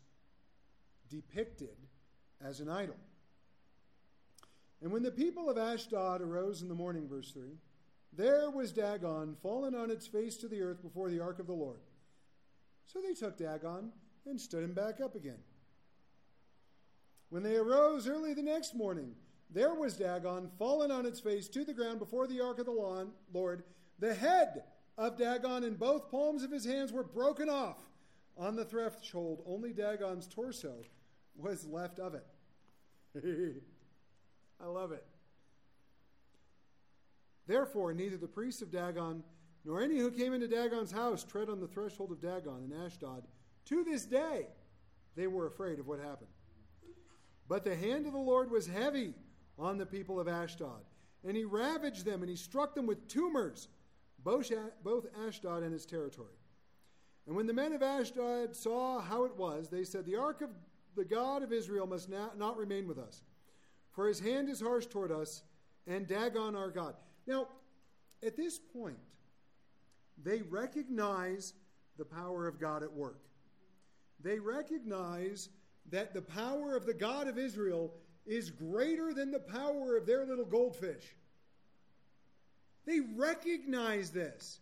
depicted 1.10 1.78
as 2.44 2.60
an 2.60 2.70
idol. 2.70 2.96
And 4.82 4.92
when 4.92 5.04
the 5.04 5.12
people 5.12 5.50
of 5.50 5.58
Ashdod 5.58 6.22
arose 6.22 6.62
in 6.62 6.68
the 6.68 6.76
morning, 6.76 7.08
verse 7.08 7.32
3, 7.32 7.44
there 8.12 8.50
was 8.52 8.72
Dagon 8.72 9.36
fallen 9.42 9.74
on 9.74 9.90
its 9.90 10.06
face 10.06 10.36
to 10.38 10.48
the 10.48 10.62
earth 10.62 10.82
before 10.82 11.10
the 11.10 11.22
ark 11.22 11.40
of 11.40 11.48
the 11.48 11.54
Lord. 11.54 11.80
So 12.86 13.00
they 13.00 13.14
took 13.14 13.38
Dagon 13.38 13.92
and 14.26 14.40
stood 14.40 14.64
him 14.64 14.74
back 14.74 15.00
up 15.02 15.16
again. 15.16 15.40
When 17.34 17.42
they 17.42 17.56
arose 17.56 18.08
early 18.08 18.36
the 18.36 18.44
next 18.44 18.76
morning, 18.76 19.16
there 19.50 19.74
was 19.74 19.98
Dagon 19.98 20.52
fallen 20.60 20.92
on 20.92 21.08
its 21.08 21.20
face 21.20 21.48
to 21.48 21.66
the 21.66 21.74
ground 21.74 21.98
before 21.98 22.28
the 22.28 22.40
ark 22.40 22.60
of 22.60 22.68
the 22.68 23.08
Lord. 23.34 23.64
The 23.98 24.14
head 24.14 24.66
of 25.00 25.18
Dagon 25.18 25.64
and 25.64 25.80
both 25.80 26.12
palms 26.12 26.44
of 26.44 26.52
his 26.52 26.64
hands 26.64 26.92
were 26.92 27.02
broken 27.02 27.50
off 27.50 27.80
on 28.38 28.56
the 28.56 28.64
threshold. 28.64 29.42
Only 29.48 29.74
Dagon's 29.74 30.28
torso 30.28 30.76
was 31.36 31.66
left 31.66 31.98
of 31.98 32.14
it. 32.14 32.28
I 34.64 34.68
love 34.68 34.92
it. 34.92 35.04
Therefore, 37.48 37.96
neither 37.96 38.18
the 38.18 38.28
priests 38.28 38.62
of 38.62 38.72
Dagon 38.72 39.24
nor 39.66 39.82
any 39.82 39.98
who 39.98 40.12
came 40.12 40.34
into 40.34 40.48
Dagon's 40.48 40.92
house 40.92 41.24
tread 41.24 41.50
on 41.50 41.60
the 41.60 41.68
threshold 41.68 42.12
of 42.12 42.22
Dagon 42.22 42.70
in 42.72 42.86
Ashdod. 42.86 43.24
To 43.66 43.84
this 43.84 44.06
day, 44.06 44.50
they 45.16 45.26
were 45.26 45.48
afraid 45.48 45.80
of 45.80 45.88
what 45.88 45.98
happened. 45.98 46.30
But 47.48 47.64
the 47.64 47.76
hand 47.76 48.06
of 48.06 48.14
the 48.14 48.20
Lord 48.20 48.50
was 48.50 48.68
heavy 48.68 49.14
on 49.60 49.78
the 49.78 49.86
people 49.86 50.20
of 50.20 50.28
Ashdod, 50.28 50.82
and 51.26 51.38
he 51.38 51.44
ravaged 51.44 52.06
them, 52.06 52.22
and 52.22 52.30
he 52.30 52.36
struck 52.36 52.74
them 52.74 52.86
with 52.86 53.08
tumors, 53.08 53.68
both 54.24 55.06
Ashdod 55.28 55.64
and 55.64 55.74
its 55.74 55.86
territory. 55.86 56.36
And 57.28 57.36
when 57.36 57.48
the 57.48 57.54
men 57.54 57.74
of 57.74 57.82
Ashdod 57.82 58.56
saw 58.56 59.00
how 59.00 59.26
it 59.26 59.36
was, 59.36 59.70
they 59.70 59.84
said, 59.84 60.06
The 60.06 60.18
ark 60.18 60.42
of 60.42 60.50
the 60.96 61.06
God 61.06 61.44
of 61.44 61.54
Israel 61.54 61.88
must 61.88 62.10
not 62.10 62.58
remain 62.58 62.88
with 62.88 62.98
us, 62.98 63.24
for 63.92 64.08
his 64.08 64.20
hand 64.20 64.50
is 64.50 64.62
harsh 64.62 64.88
toward 64.88 65.12
us, 65.12 65.44
and 65.88 66.08
Dagon 66.08 66.56
our 66.56 66.70
God. 66.70 66.96
Now, 67.28 67.48
at 68.26 68.36
this 68.38 68.60
point, 68.60 68.98
they 70.22 70.42
recognize 70.42 71.54
the 71.98 72.06
power 72.06 72.48
of 72.48 72.60
God 72.60 72.84
at 72.84 72.92
work. 72.92 73.20
They 74.22 74.40
recognize 74.40 75.50
that 75.92 76.14
the 76.14 76.22
power 76.22 76.76
of 76.76 76.86
the 76.86 76.94
God 76.94 77.28
of 77.28 77.38
Israel 77.38 77.94
is 78.26 78.50
greater 78.50 79.14
than 79.14 79.32
the 79.32 79.40
power 79.40 79.98
of 79.98 80.06
their 80.06 80.26
little 80.26 80.46
goldfish. 80.46 81.04
They 82.86 83.00
recognize 83.16 84.10
this. 84.12 84.60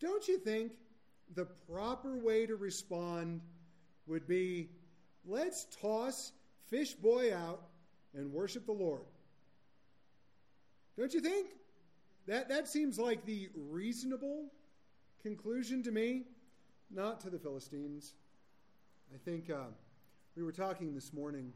Don't 0.00 0.26
you 0.28 0.38
think 0.38 0.72
the 1.34 1.46
proper 1.70 2.16
way 2.16 2.46
to 2.46 2.56
respond 2.56 3.40
would 4.06 4.26
be 4.26 4.68
let's 5.26 5.66
toss 5.80 6.32
Fish 6.68 6.94
Boy 6.94 7.34
out 7.34 7.62
and 8.14 8.32
worship 8.32 8.66
the 8.66 8.72
Lord? 8.72 9.04
Don't 10.98 11.12
you 11.12 11.20
think? 11.20 11.48
That, 12.26 12.48
that 12.48 12.68
seems 12.68 12.98
like 12.98 13.24
the 13.26 13.48
reasonable 13.54 14.46
conclusion 15.22 15.82
to 15.82 15.90
me, 15.90 16.24
not 16.90 17.20
to 17.20 17.30
the 17.30 17.38
Philistines. 17.38 18.14
I 19.14 19.18
think. 19.24 19.50
Uh, 19.50 19.64
we 20.36 20.42
were 20.42 20.52
talking 20.52 20.94
this 20.94 21.12
morning 21.12 21.52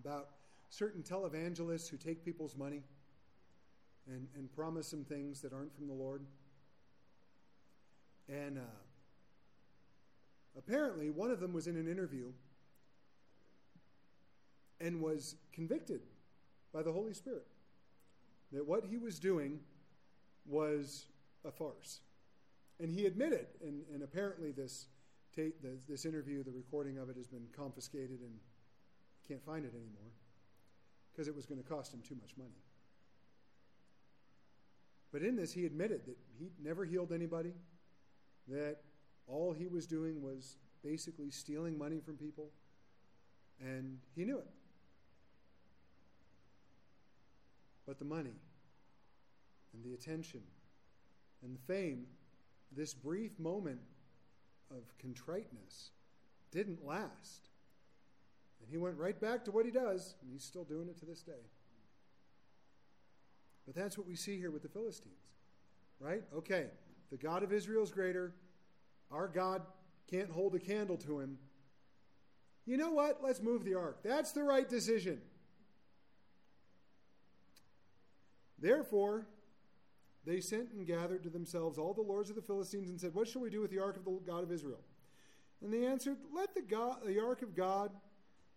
about 0.00 0.28
certain 0.70 1.02
televangelists 1.02 1.88
who 1.88 1.96
take 1.96 2.24
people's 2.24 2.56
money 2.56 2.82
and, 4.06 4.28
and 4.36 4.52
promise 4.52 4.92
them 4.92 5.04
things 5.04 5.40
that 5.40 5.52
aren't 5.52 5.74
from 5.74 5.88
the 5.88 5.92
Lord. 5.92 6.22
And 8.28 8.58
uh, 8.58 8.76
apparently, 10.56 11.10
one 11.10 11.32
of 11.32 11.40
them 11.40 11.52
was 11.52 11.66
in 11.66 11.76
an 11.76 11.90
interview 11.90 12.30
and 14.80 15.00
was 15.00 15.34
convicted 15.52 16.02
by 16.72 16.82
the 16.82 16.92
Holy 16.92 17.12
Spirit 17.12 17.46
that 18.52 18.64
what 18.66 18.84
he 18.84 18.98
was 18.98 19.18
doing 19.18 19.58
was 20.46 21.06
a 21.44 21.50
farce. 21.50 22.00
And 22.78 22.92
he 22.92 23.06
admitted, 23.06 23.46
and, 23.60 23.82
and 23.92 24.04
apparently, 24.04 24.52
this 24.52 24.86
tape, 25.38 25.54
this 25.88 26.04
interview, 26.04 26.42
the 26.42 26.50
recording 26.50 26.98
of 26.98 27.08
it 27.08 27.16
has 27.16 27.28
been 27.28 27.46
confiscated 27.56 28.20
and 28.20 28.32
can't 29.26 29.44
find 29.44 29.64
it 29.64 29.72
anymore 29.72 30.10
because 31.12 31.28
it 31.28 31.34
was 31.34 31.46
going 31.46 31.62
to 31.62 31.68
cost 31.68 31.94
him 31.94 32.00
too 32.00 32.16
much 32.20 32.32
money. 32.36 32.58
But 35.12 35.22
in 35.22 35.36
this, 35.36 35.52
he 35.52 35.64
admitted 35.64 36.06
that 36.06 36.16
he 36.38 36.50
never 36.62 36.84
healed 36.84 37.12
anybody, 37.12 37.52
that 38.48 38.78
all 39.28 39.52
he 39.52 39.68
was 39.68 39.86
doing 39.86 40.22
was 40.22 40.56
basically 40.82 41.30
stealing 41.30 41.78
money 41.78 42.00
from 42.00 42.16
people, 42.16 42.50
And 43.60 43.98
he 44.14 44.24
knew 44.24 44.38
it. 44.38 44.46
But 47.86 47.98
the 47.98 48.04
money 48.04 48.34
and 49.72 49.84
the 49.84 49.94
attention 49.94 50.40
and 51.42 51.54
the 51.54 51.60
fame, 51.60 52.06
this 52.70 52.92
brief 52.92 53.38
moment 53.38 53.80
of 54.70 54.96
contriteness, 54.98 55.90
didn't 56.50 56.84
last. 56.84 57.48
And 58.60 58.70
he 58.70 58.76
went 58.76 58.96
right 58.96 59.18
back 59.20 59.44
to 59.44 59.50
what 59.50 59.64
he 59.64 59.70
does, 59.70 60.14
and 60.22 60.30
he's 60.32 60.44
still 60.44 60.64
doing 60.64 60.88
it 60.88 60.98
to 60.98 61.06
this 61.06 61.22
day. 61.22 61.44
But 63.66 63.74
that's 63.74 63.98
what 63.98 64.06
we 64.06 64.16
see 64.16 64.38
here 64.38 64.50
with 64.50 64.62
the 64.62 64.68
Philistines, 64.68 65.14
right? 66.00 66.22
Okay, 66.34 66.66
the 67.10 67.16
God 67.16 67.42
of 67.42 67.52
Israel 67.52 67.82
is 67.82 67.90
greater. 67.90 68.32
Our 69.10 69.28
God 69.28 69.62
can't 70.10 70.30
hold 70.30 70.54
a 70.54 70.58
candle 70.58 70.96
to 70.98 71.20
him. 71.20 71.38
You 72.66 72.76
know 72.76 72.90
what? 72.90 73.20
Let's 73.22 73.42
move 73.42 73.64
the 73.64 73.74
ark. 73.74 74.00
That's 74.02 74.32
the 74.32 74.42
right 74.42 74.68
decision. 74.68 75.20
Therefore, 78.58 79.26
they 80.28 80.40
sent 80.40 80.72
and 80.72 80.86
gathered 80.86 81.22
to 81.22 81.30
themselves 81.30 81.78
all 81.78 81.94
the 81.94 82.02
lords 82.02 82.28
of 82.28 82.36
the 82.36 82.42
Philistines 82.42 82.90
and 82.90 83.00
said, 83.00 83.14
What 83.14 83.28
shall 83.28 83.40
we 83.40 83.50
do 83.50 83.60
with 83.60 83.70
the 83.70 83.78
ark 83.78 83.96
of 83.96 84.04
the 84.04 84.18
God 84.26 84.42
of 84.42 84.52
Israel? 84.52 84.80
And 85.62 85.72
they 85.72 85.86
answered, 85.86 86.18
Let 86.34 86.54
the, 86.54 86.62
God, 86.62 86.98
the 87.06 87.20
ark 87.20 87.42
of 87.42 87.54
God 87.54 87.90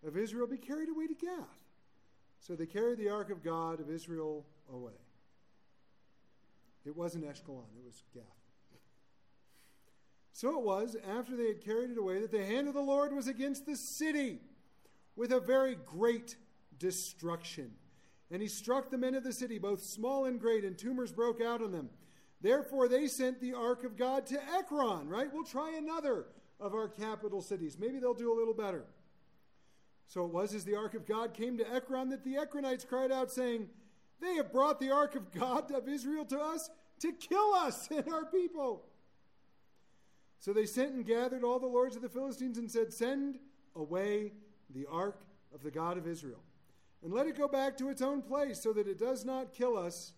of 0.06 0.16
Israel 0.16 0.46
be 0.46 0.58
carried 0.58 0.88
away 0.88 1.06
to 1.06 1.14
Gath. 1.14 1.58
So 2.40 2.54
they 2.54 2.66
carried 2.66 2.98
the 2.98 3.08
ark 3.08 3.30
of 3.30 3.42
God 3.42 3.80
of 3.80 3.88
Israel 3.88 4.44
away. 4.72 4.92
It 6.84 6.96
wasn't 6.96 7.24
Ashkelon, 7.24 7.64
it 7.78 7.84
was 7.84 8.02
Gath. 8.12 8.24
So 10.32 10.58
it 10.58 10.64
was, 10.64 10.96
after 11.16 11.36
they 11.36 11.46
had 11.46 11.64
carried 11.64 11.90
it 11.90 11.98
away, 11.98 12.20
that 12.20 12.32
the 12.32 12.44
hand 12.44 12.66
of 12.66 12.74
the 12.74 12.80
Lord 12.80 13.14
was 13.14 13.28
against 13.28 13.66
the 13.66 13.76
city 13.76 14.40
with 15.14 15.30
a 15.30 15.40
very 15.40 15.76
great 15.86 16.36
destruction. 16.78 17.70
And 18.32 18.40
he 18.40 18.48
struck 18.48 18.90
the 18.90 18.96
men 18.96 19.14
of 19.14 19.24
the 19.24 19.32
city, 19.32 19.58
both 19.58 19.82
small 19.82 20.24
and 20.24 20.40
great, 20.40 20.64
and 20.64 20.76
tumors 20.76 21.12
broke 21.12 21.42
out 21.42 21.62
on 21.62 21.70
them. 21.70 21.90
Therefore, 22.40 22.88
they 22.88 23.06
sent 23.06 23.40
the 23.40 23.52
ark 23.52 23.84
of 23.84 23.94
God 23.94 24.24
to 24.26 24.40
Ekron, 24.56 25.06
right? 25.06 25.28
We'll 25.30 25.44
try 25.44 25.76
another 25.76 26.24
of 26.58 26.72
our 26.72 26.88
capital 26.88 27.42
cities. 27.42 27.76
Maybe 27.78 28.00
they'll 28.00 28.14
do 28.14 28.32
a 28.32 28.38
little 28.38 28.54
better. 28.54 28.86
So 30.08 30.24
it 30.24 30.32
was 30.32 30.54
as 30.54 30.64
the 30.64 30.76
ark 30.76 30.94
of 30.94 31.06
God 31.06 31.34
came 31.34 31.58
to 31.58 31.74
Ekron 31.74 32.08
that 32.08 32.24
the 32.24 32.36
Ekronites 32.36 32.88
cried 32.88 33.12
out, 33.12 33.30
saying, 33.30 33.68
They 34.22 34.34
have 34.36 34.50
brought 34.50 34.80
the 34.80 34.90
ark 34.90 35.14
of 35.14 35.30
God 35.30 35.70
of 35.70 35.86
Israel 35.86 36.24
to 36.24 36.40
us 36.40 36.70
to 37.00 37.12
kill 37.12 37.52
us 37.52 37.86
and 37.90 38.10
our 38.10 38.24
people. 38.24 38.86
So 40.40 40.54
they 40.54 40.64
sent 40.64 40.94
and 40.94 41.06
gathered 41.06 41.44
all 41.44 41.58
the 41.58 41.66
lords 41.66 41.96
of 41.96 42.02
the 42.02 42.08
Philistines 42.08 42.56
and 42.56 42.70
said, 42.70 42.94
Send 42.94 43.38
away 43.76 44.32
the 44.74 44.86
ark 44.90 45.20
of 45.54 45.62
the 45.62 45.70
God 45.70 45.98
of 45.98 46.08
Israel 46.08 46.40
and 47.02 47.12
let 47.12 47.26
it 47.26 47.36
go 47.36 47.48
back 47.48 47.76
to 47.78 47.88
its 47.88 48.02
own 48.02 48.22
place 48.22 48.62
so 48.62 48.72
that 48.72 48.86
it 48.86 48.98
does 48.98 49.24
not 49.24 49.52
kill 49.52 49.76
us 49.76 50.12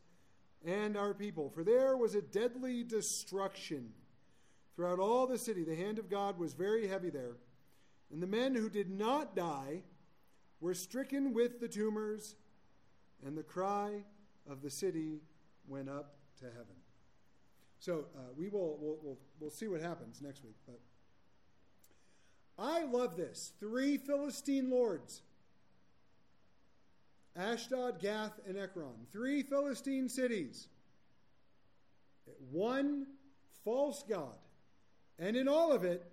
and 0.65 0.97
our 0.97 1.15
people. 1.15 1.51
For 1.51 1.65
there 1.65 1.97
was 1.97 2.15
a 2.15 2.23
deadly 2.23 2.85
destruction 2.85 3.93
throughout 4.77 4.99
all 4.99 5.27
the 5.27 5.39
city. 5.39 5.65
The 5.65 5.77
hand 5.77 5.99
of 5.99 6.11
God 6.11 6.39
was 6.39 6.55
very 6.55 6.87
heavy 6.87 7.11
there. 7.11 7.37
And 8.13 8.23
the 8.23 8.27
men 8.27 8.55
who 8.55 8.69
did 8.69 8.91
not 8.91 9.35
die 9.35 9.83
were 10.61 10.75
stricken 10.75 11.35
with 11.35 11.61
the 11.61 11.69
tumors, 11.69 12.37
and 13.25 13.37
the 13.37 13.43
cry 13.43 14.05
of 14.49 14.63
the 14.63 14.71
city 14.71 15.21
went 15.67 15.89
up 15.89 16.17
to 16.39 16.45
heaven. 16.45 16.77
So 17.79 18.07
uh, 18.17 18.33
we 18.37 18.49
will 18.49 18.79
we'll, 18.81 18.99
we'll, 19.03 19.19
we'll 19.41 19.51
see 19.51 19.69
what 19.69 19.81
happens 19.81 20.23
next 20.23 20.43
week. 20.43 20.57
But 20.67 20.81
I 22.59 22.85
love 22.85 23.17
this. 23.17 23.53
Three 23.59 23.99
Philistine 23.99 24.71
lords 24.71 25.23
Ashdod, 27.37 27.99
Gath, 28.01 28.39
and 28.47 28.57
Ekron. 28.57 29.07
Three 29.13 29.43
Philistine 29.43 30.09
cities. 30.09 30.69
One 32.51 33.07
false 33.65 34.05
God. 34.09 34.39
And 35.19 35.37
in 35.37 35.49
all 35.49 35.73
of 35.73 35.85
it, 35.85 36.05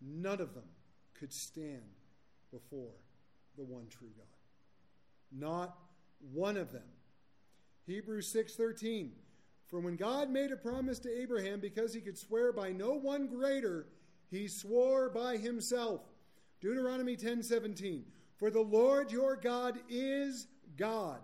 none 0.00 0.40
of 0.40 0.54
them 0.54 0.64
could 1.14 1.32
stand 1.32 1.82
before 2.52 2.94
the 3.56 3.64
one 3.64 3.86
true 3.88 4.10
God. 4.16 4.26
Not 5.30 5.76
one 6.32 6.56
of 6.56 6.72
them. 6.72 6.88
Hebrews 7.86 8.32
6:13 8.32 9.12
For 9.66 9.80
when 9.80 9.96
God 9.96 10.30
made 10.30 10.52
a 10.52 10.56
promise 10.56 10.98
to 11.00 11.20
Abraham 11.22 11.60
because 11.60 11.94
he 11.94 12.00
could 12.00 12.18
swear 12.18 12.52
by 12.52 12.72
no 12.72 12.92
one 12.92 13.26
greater, 13.26 13.86
he 14.30 14.48
swore 14.48 15.08
by 15.08 15.36
himself. 15.36 16.02
Deuteronomy 16.60 17.16
10:17 17.16 18.04
for 18.42 18.50
the 18.50 18.60
Lord 18.60 19.12
your 19.12 19.36
God 19.36 19.78
is 19.88 20.48
God 20.76 21.20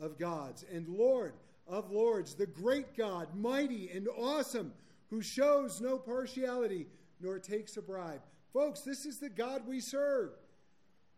of 0.00 0.18
gods 0.18 0.64
and 0.72 0.88
Lord 0.88 1.34
of 1.68 1.90
lords, 1.90 2.34
the 2.34 2.46
great 2.46 2.96
God, 2.96 3.28
mighty 3.34 3.90
and 3.90 4.08
awesome, 4.16 4.72
who 5.10 5.20
shows 5.20 5.82
no 5.82 5.98
partiality 5.98 6.86
nor 7.20 7.38
takes 7.38 7.76
a 7.76 7.82
bribe. 7.82 8.22
Folks, 8.54 8.80
this 8.80 9.04
is 9.04 9.18
the 9.18 9.28
God 9.28 9.66
we 9.66 9.80
serve. 9.80 10.30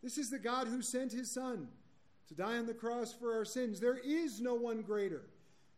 This 0.03 0.19
is 0.19 0.29
the 0.29 0.41
God 0.41 0.67
who 0.67 0.83
sent 0.83 1.13
his 1.13 1.31
Son 1.31 1.69
to 2.27 2.35
die 2.35 2.57
on 2.57 2.67
the 2.67 2.75
cross 2.75 3.13
for 3.13 3.33
our 3.33 3.45
sins. 3.45 3.79
There 3.79 4.01
is 4.05 4.41
no 4.41 4.55
one 4.55 4.83
greater. 4.83 5.23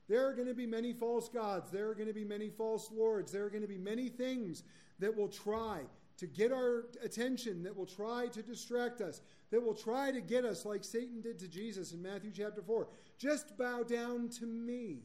There 0.09 0.27
are 0.27 0.33
going 0.33 0.49
to 0.49 0.55
be 0.55 0.67
many 0.67 0.95
false 0.95 1.29
gods. 1.29 1.71
There 1.71 1.91
are 1.91 1.95
going 1.95 2.09
to 2.09 2.15
be 2.15 2.25
many 2.25 2.49
false 2.49 2.91
lords. 2.91 3.31
There 3.31 3.45
are 3.45 3.51
going 3.51 3.61
to 3.61 3.69
be 3.69 3.77
many 3.77 4.09
things 4.09 4.63
that 5.01 5.15
will 5.15 5.29
try 5.29 5.81
to 6.19 6.27
get 6.27 6.53
our 6.53 6.87
attention, 7.03 7.63
that 7.63 7.77
will 7.77 7.87
try 7.87 8.27
to 8.29 8.43
distract 8.43 9.01
us, 9.01 9.21
that 9.51 9.63
will 9.63 9.75
try 9.75 10.11
to 10.11 10.21
get 10.21 10.45
us 10.45 10.65
like 10.65 10.83
Satan 10.83 11.21
did 11.21 11.39
to 11.41 11.49
Jesus 11.49 11.93
in 11.93 12.03
Matthew 12.03 12.31
chapter 12.35 12.63
4. 12.63 12.89
Just 13.19 13.57
bow 13.59 13.83
down 13.83 14.29
to 14.41 14.47
me, 14.47 15.03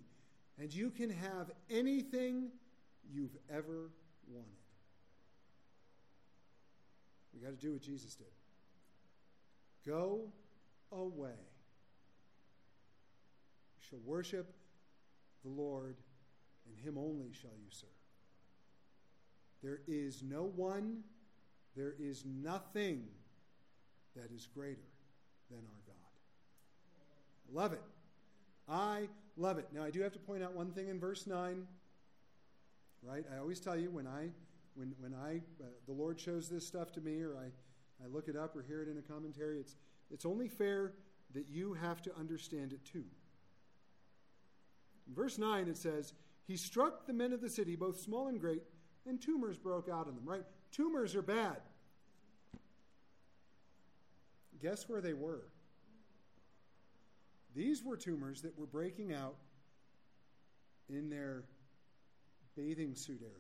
and 0.57 0.73
you 0.73 0.89
can 0.89 1.09
have 1.09 1.51
anything 1.69 2.49
you've 3.11 3.35
ever 3.49 3.91
wanted. 4.27 4.47
We 7.33 7.41
got 7.41 7.49
to 7.49 7.65
do 7.65 7.73
what 7.73 7.81
Jesus 7.81 8.15
did. 8.15 8.27
Go 9.85 10.31
away. 10.91 11.29
You 13.75 13.81
shall 13.89 13.99
worship 14.05 14.53
the 15.43 15.49
Lord, 15.49 15.97
and 16.67 16.77
him 16.77 16.97
only 16.97 17.31
shall 17.33 17.57
you 17.57 17.69
serve. 17.69 17.89
There 19.61 19.81
is 19.87 20.23
no 20.23 20.43
one, 20.43 21.03
there 21.75 21.93
is 21.99 22.23
nothing 22.25 23.07
that 24.15 24.31
is 24.31 24.47
greater 24.53 24.89
than 25.49 25.59
our 25.59 25.81
God. 25.87 25.95
I 27.49 27.61
love 27.61 27.73
it. 27.73 27.81
I 28.67 29.07
love 29.37 29.57
it. 29.57 29.67
Now, 29.73 29.83
I 29.83 29.91
do 29.91 30.01
have 30.01 30.13
to 30.13 30.19
point 30.19 30.43
out 30.43 30.53
one 30.53 30.71
thing 30.71 30.87
in 30.87 30.99
verse 30.99 31.27
9, 31.27 31.67
right? 33.03 33.25
I 33.33 33.37
always 33.39 33.59
tell 33.59 33.77
you 33.77 33.89
when 33.91 34.07
I, 34.07 34.29
when, 34.75 34.93
when 34.99 35.13
I, 35.13 35.37
uh, 35.61 35.67
the 35.85 35.93
Lord 35.93 36.19
shows 36.19 36.49
this 36.49 36.65
stuff 36.65 36.91
to 36.93 37.01
me 37.01 37.21
or 37.21 37.37
I, 37.37 37.51
I 38.03 38.07
look 38.07 38.27
it 38.27 38.35
up 38.35 38.55
or 38.55 38.61
hear 38.61 38.81
it 38.81 38.87
in 38.87 38.97
a 38.97 39.01
commentary, 39.01 39.59
it's, 39.59 39.75
it's 40.09 40.25
only 40.25 40.47
fair 40.47 40.93
that 41.33 41.47
you 41.49 41.73
have 41.73 42.01
to 42.03 42.11
understand 42.17 42.73
it 42.73 42.83
too. 42.85 43.05
In 45.07 45.15
verse 45.15 45.37
9, 45.37 45.67
it 45.67 45.77
says, 45.77 46.13
He 46.47 46.57
struck 46.57 47.05
the 47.05 47.13
men 47.13 47.33
of 47.33 47.41
the 47.41 47.49
city, 47.49 47.75
both 47.75 47.99
small 47.99 48.27
and 48.27 48.39
great, 48.39 48.63
and 49.07 49.21
tumors 49.21 49.57
broke 49.57 49.89
out 49.89 50.07
in 50.07 50.15
them, 50.15 50.25
right? 50.25 50.43
Tumors 50.71 51.15
are 51.15 51.21
bad. 51.21 51.57
Guess 54.61 54.87
where 54.87 55.01
they 55.01 55.13
were? 55.13 55.41
These 57.55 57.83
were 57.83 57.97
tumors 57.97 58.41
that 58.43 58.57
were 58.57 58.67
breaking 58.67 59.13
out 59.13 59.35
in 60.89 61.09
their 61.09 61.43
bathing 62.55 62.95
suit 62.95 63.21
area. 63.21 63.35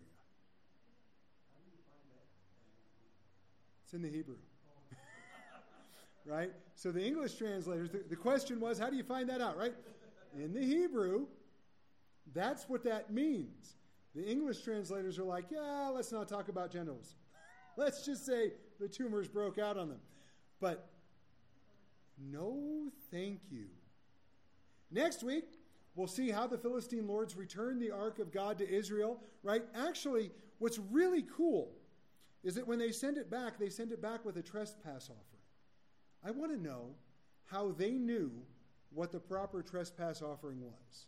It's 3.83 3.93
in 3.93 4.01
the 4.01 4.09
Hebrew. 4.09 4.37
right? 6.25 6.51
So 6.75 6.91
the 6.91 7.05
English 7.05 7.35
translators, 7.35 7.91
the, 7.91 8.03
the 8.09 8.15
question 8.15 8.59
was, 8.59 8.79
how 8.79 8.89
do 8.89 8.95
you 8.95 9.03
find 9.03 9.29
that 9.29 9.41
out, 9.41 9.57
right? 9.57 9.73
In 10.35 10.53
the 10.53 10.61
Hebrew, 10.65 11.27
that's 12.33 12.67
what 12.67 12.83
that 12.85 13.11
means. 13.11 13.75
The 14.15 14.25
English 14.25 14.63
translators 14.63 15.17
are 15.17 15.23
like, 15.23 15.45
yeah, 15.49 15.89
let's 15.93 16.11
not 16.11 16.27
talk 16.27 16.49
about 16.49 16.71
genitals. 16.71 17.15
let's 17.77 18.05
just 18.05 18.25
say 18.25 18.53
the 18.79 18.87
tumors 18.87 19.27
broke 19.27 19.57
out 19.57 19.77
on 19.77 19.89
them. 19.89 19.99
But 20.59 20.89
no, 22.19 22.91
thank 23.09 23.39
you. 23.49 23.67
Next 24.91 25.23
week, 25.23 25.45
we'll 25.95 26.07
see 26.07 26.29
how 26.29 26.47
the 26.47 26.57
Philistine 26.57 27.07
lords 27.07 27.35
returned 27.35 27.81
the 27.81 27.91
ark 27.91 28.19
of 28.19 28.31
God 28.31 28.57
to 28.57 28.69
Israel, 28.69 29.21
right? 29.43 29.63
Actually, 29.73 30.31
what's 30.59 30.77
really 30.77 31.23
cool 31.23 31.71
is 32.43 32.55
that 32.55 32.67
when 32.67 32.79
they 32.79 32.91
send 32.91 33.17
it 33.17 33.29
back, 33.29 33.57
they 33.57 33.69
send 33.69 33.91
it 33.91 34.01
back 34.01 34.25
with 34.25 34.35
a 34.37 34.41
trespass 34.41 35.05
offering. 35.05 35.41
I 36.23 36.31
want 36.31 36.51
to 36.51 36.61
know 36.61 36.95
how 37.45 37.71
they 37.71 37.91
knew 37.91 38.31
what 38.93 39.11
the 39.11 39.19
proper 39.19 39.61
trespass 39.61 40.21
offering 40.21 40.61
was. 40.61 41.05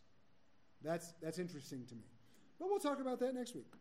That's, 0.82 1.12
that's 1.22 1.38
interesting 1.38 1.84
to 1.86 1.94
me. 1.94 2.13
But 2.58 2.68
we'll 2.70 2.78
talk 2.78 3.00
about 3.00 3.20
that 3.20 3.34
next 3.34 3.54
week. 3.54 3.72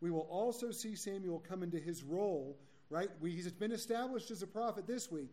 We 0.00 0.10
will 0.10 0.28
also 0.30 0.70
see 0.70 0.94
Samuel 0.94 1.42
come 1.46 1.62
into 1.62 1.78
his 1.78 2.02
role 2.02 2.58
right? 2.90 3.08
He's 3.22 3.50
been 3.52 3.72
established 3.72 4.30
as 4.30 4.42
a 4.42 4.46
prophet 4.46 4.86
this 4.86 5.10
week. 5.10 5.30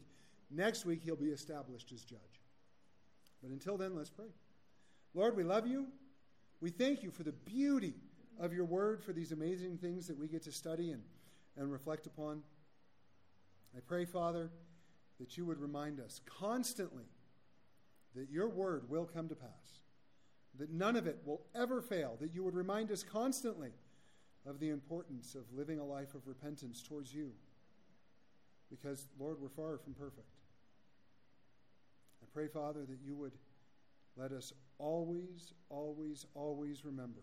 Next 0.49 0.85
week, 0.85 1.01
he'll 1.03 1.15
be 1.15 1.29
established 1.29 1.91
as 1.91 2.03
judge. 2.03 2.19
But 3.41 3.51
until 3.51 3.77
then, 3.77 3.95
let's 3.95 4.09
pray. 4.09 4.29
Lord, 5.13 5.35
we 5.35 5.43
love 5.43 5.67
you. 5.67 5.87
We 6.61 6.69
thank 6.69 7.03
you 7.03 7.11
for 7.11 7.23
the 7.23 7.31
beauty 7.31 7.93
of 8.39 8.53
your 8.53 8.65
word, 8.65 9.03
for 9.03 9.13
these 9.13 9.31
amazing 9.31 9.77
things 9.77 10.07
that 10.07 10.17
we 10.17 10.27
get 10.27 10.43
to 10.43 10.51
study 10.51 10.91
and, 10.91 11.03
and 11.57 11.71
reflect 11.71 12.07
upon. 12.07 12.41
I 13.75 13.79
pray, 13.79 14.05
Father, 14.05 14.49
that 15.19 15.37
you 15.37 15.45
would 15.45 15.59
remind 15.59 15.99
us 15.99 16.21
constantly 16.25 17.05
that 18.15 18.29
your 18.29 18.47
word 18.47 18.89
will 18.89 19.05
come 19.05 19.27
to 19.29 19.35
pass, 19.35 19.82
that 20.59 20.71
none 20.71 20.95
of 20.95 21.07
it 21.07 21.19
will 21.25 21.41
ever 21.55 21.81
fail, 21.81 22.17
that 22.21 22.33
you 22.33 22.43
would 22.43 22.55
remind 22.55 22.91
us 22.91 23.03
constantly 23.03 23.71
of 24.45 24.59
the 24.59 24.69
importance 24.69 25.35
of 25.35 25.43
living 25.55 25.79
a 25.79 25.83
life 25.83 26.13
of 26.13 26.27
repentance 26.27 26.81
towards 26.81 27.13
you. 27.13 27.31
Because, 28.69 29.07
Lord, 29.19 29.37
we're 29.41 29.49
far 29.49 29.77
from 29.77 29.93
perfect. 29.93 30.27
I 32.21 32.25
pray, 32.33 32.47
Father, 32.47 32.85
that 32.85 32.99
you 33.03 33.15
would 33.15 33.33
let 34.15 34.31
us 34.31 34.53
always, 34.77 35.53
always, 35.69 36.25
always 36.35 36.85
remember 36.85 37.21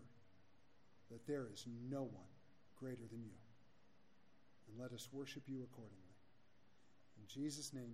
that 1.09 1.25
there 1.27 1.47
is 1.53 1.65
no 1.89 2.01
one 2.01 2.31
greater 2.79 3.07
than 3.11 3.21
you. 3.23 3.37
And 4.67 4.79
let 4.81 4.91
us 4.91 5.09
worship 5.11 5.43
you 5.47 5.63
accordingly. 5.63 5.97
In 7.17 7.27
Jesus' 7.27 7.73
name. 7.73 7.93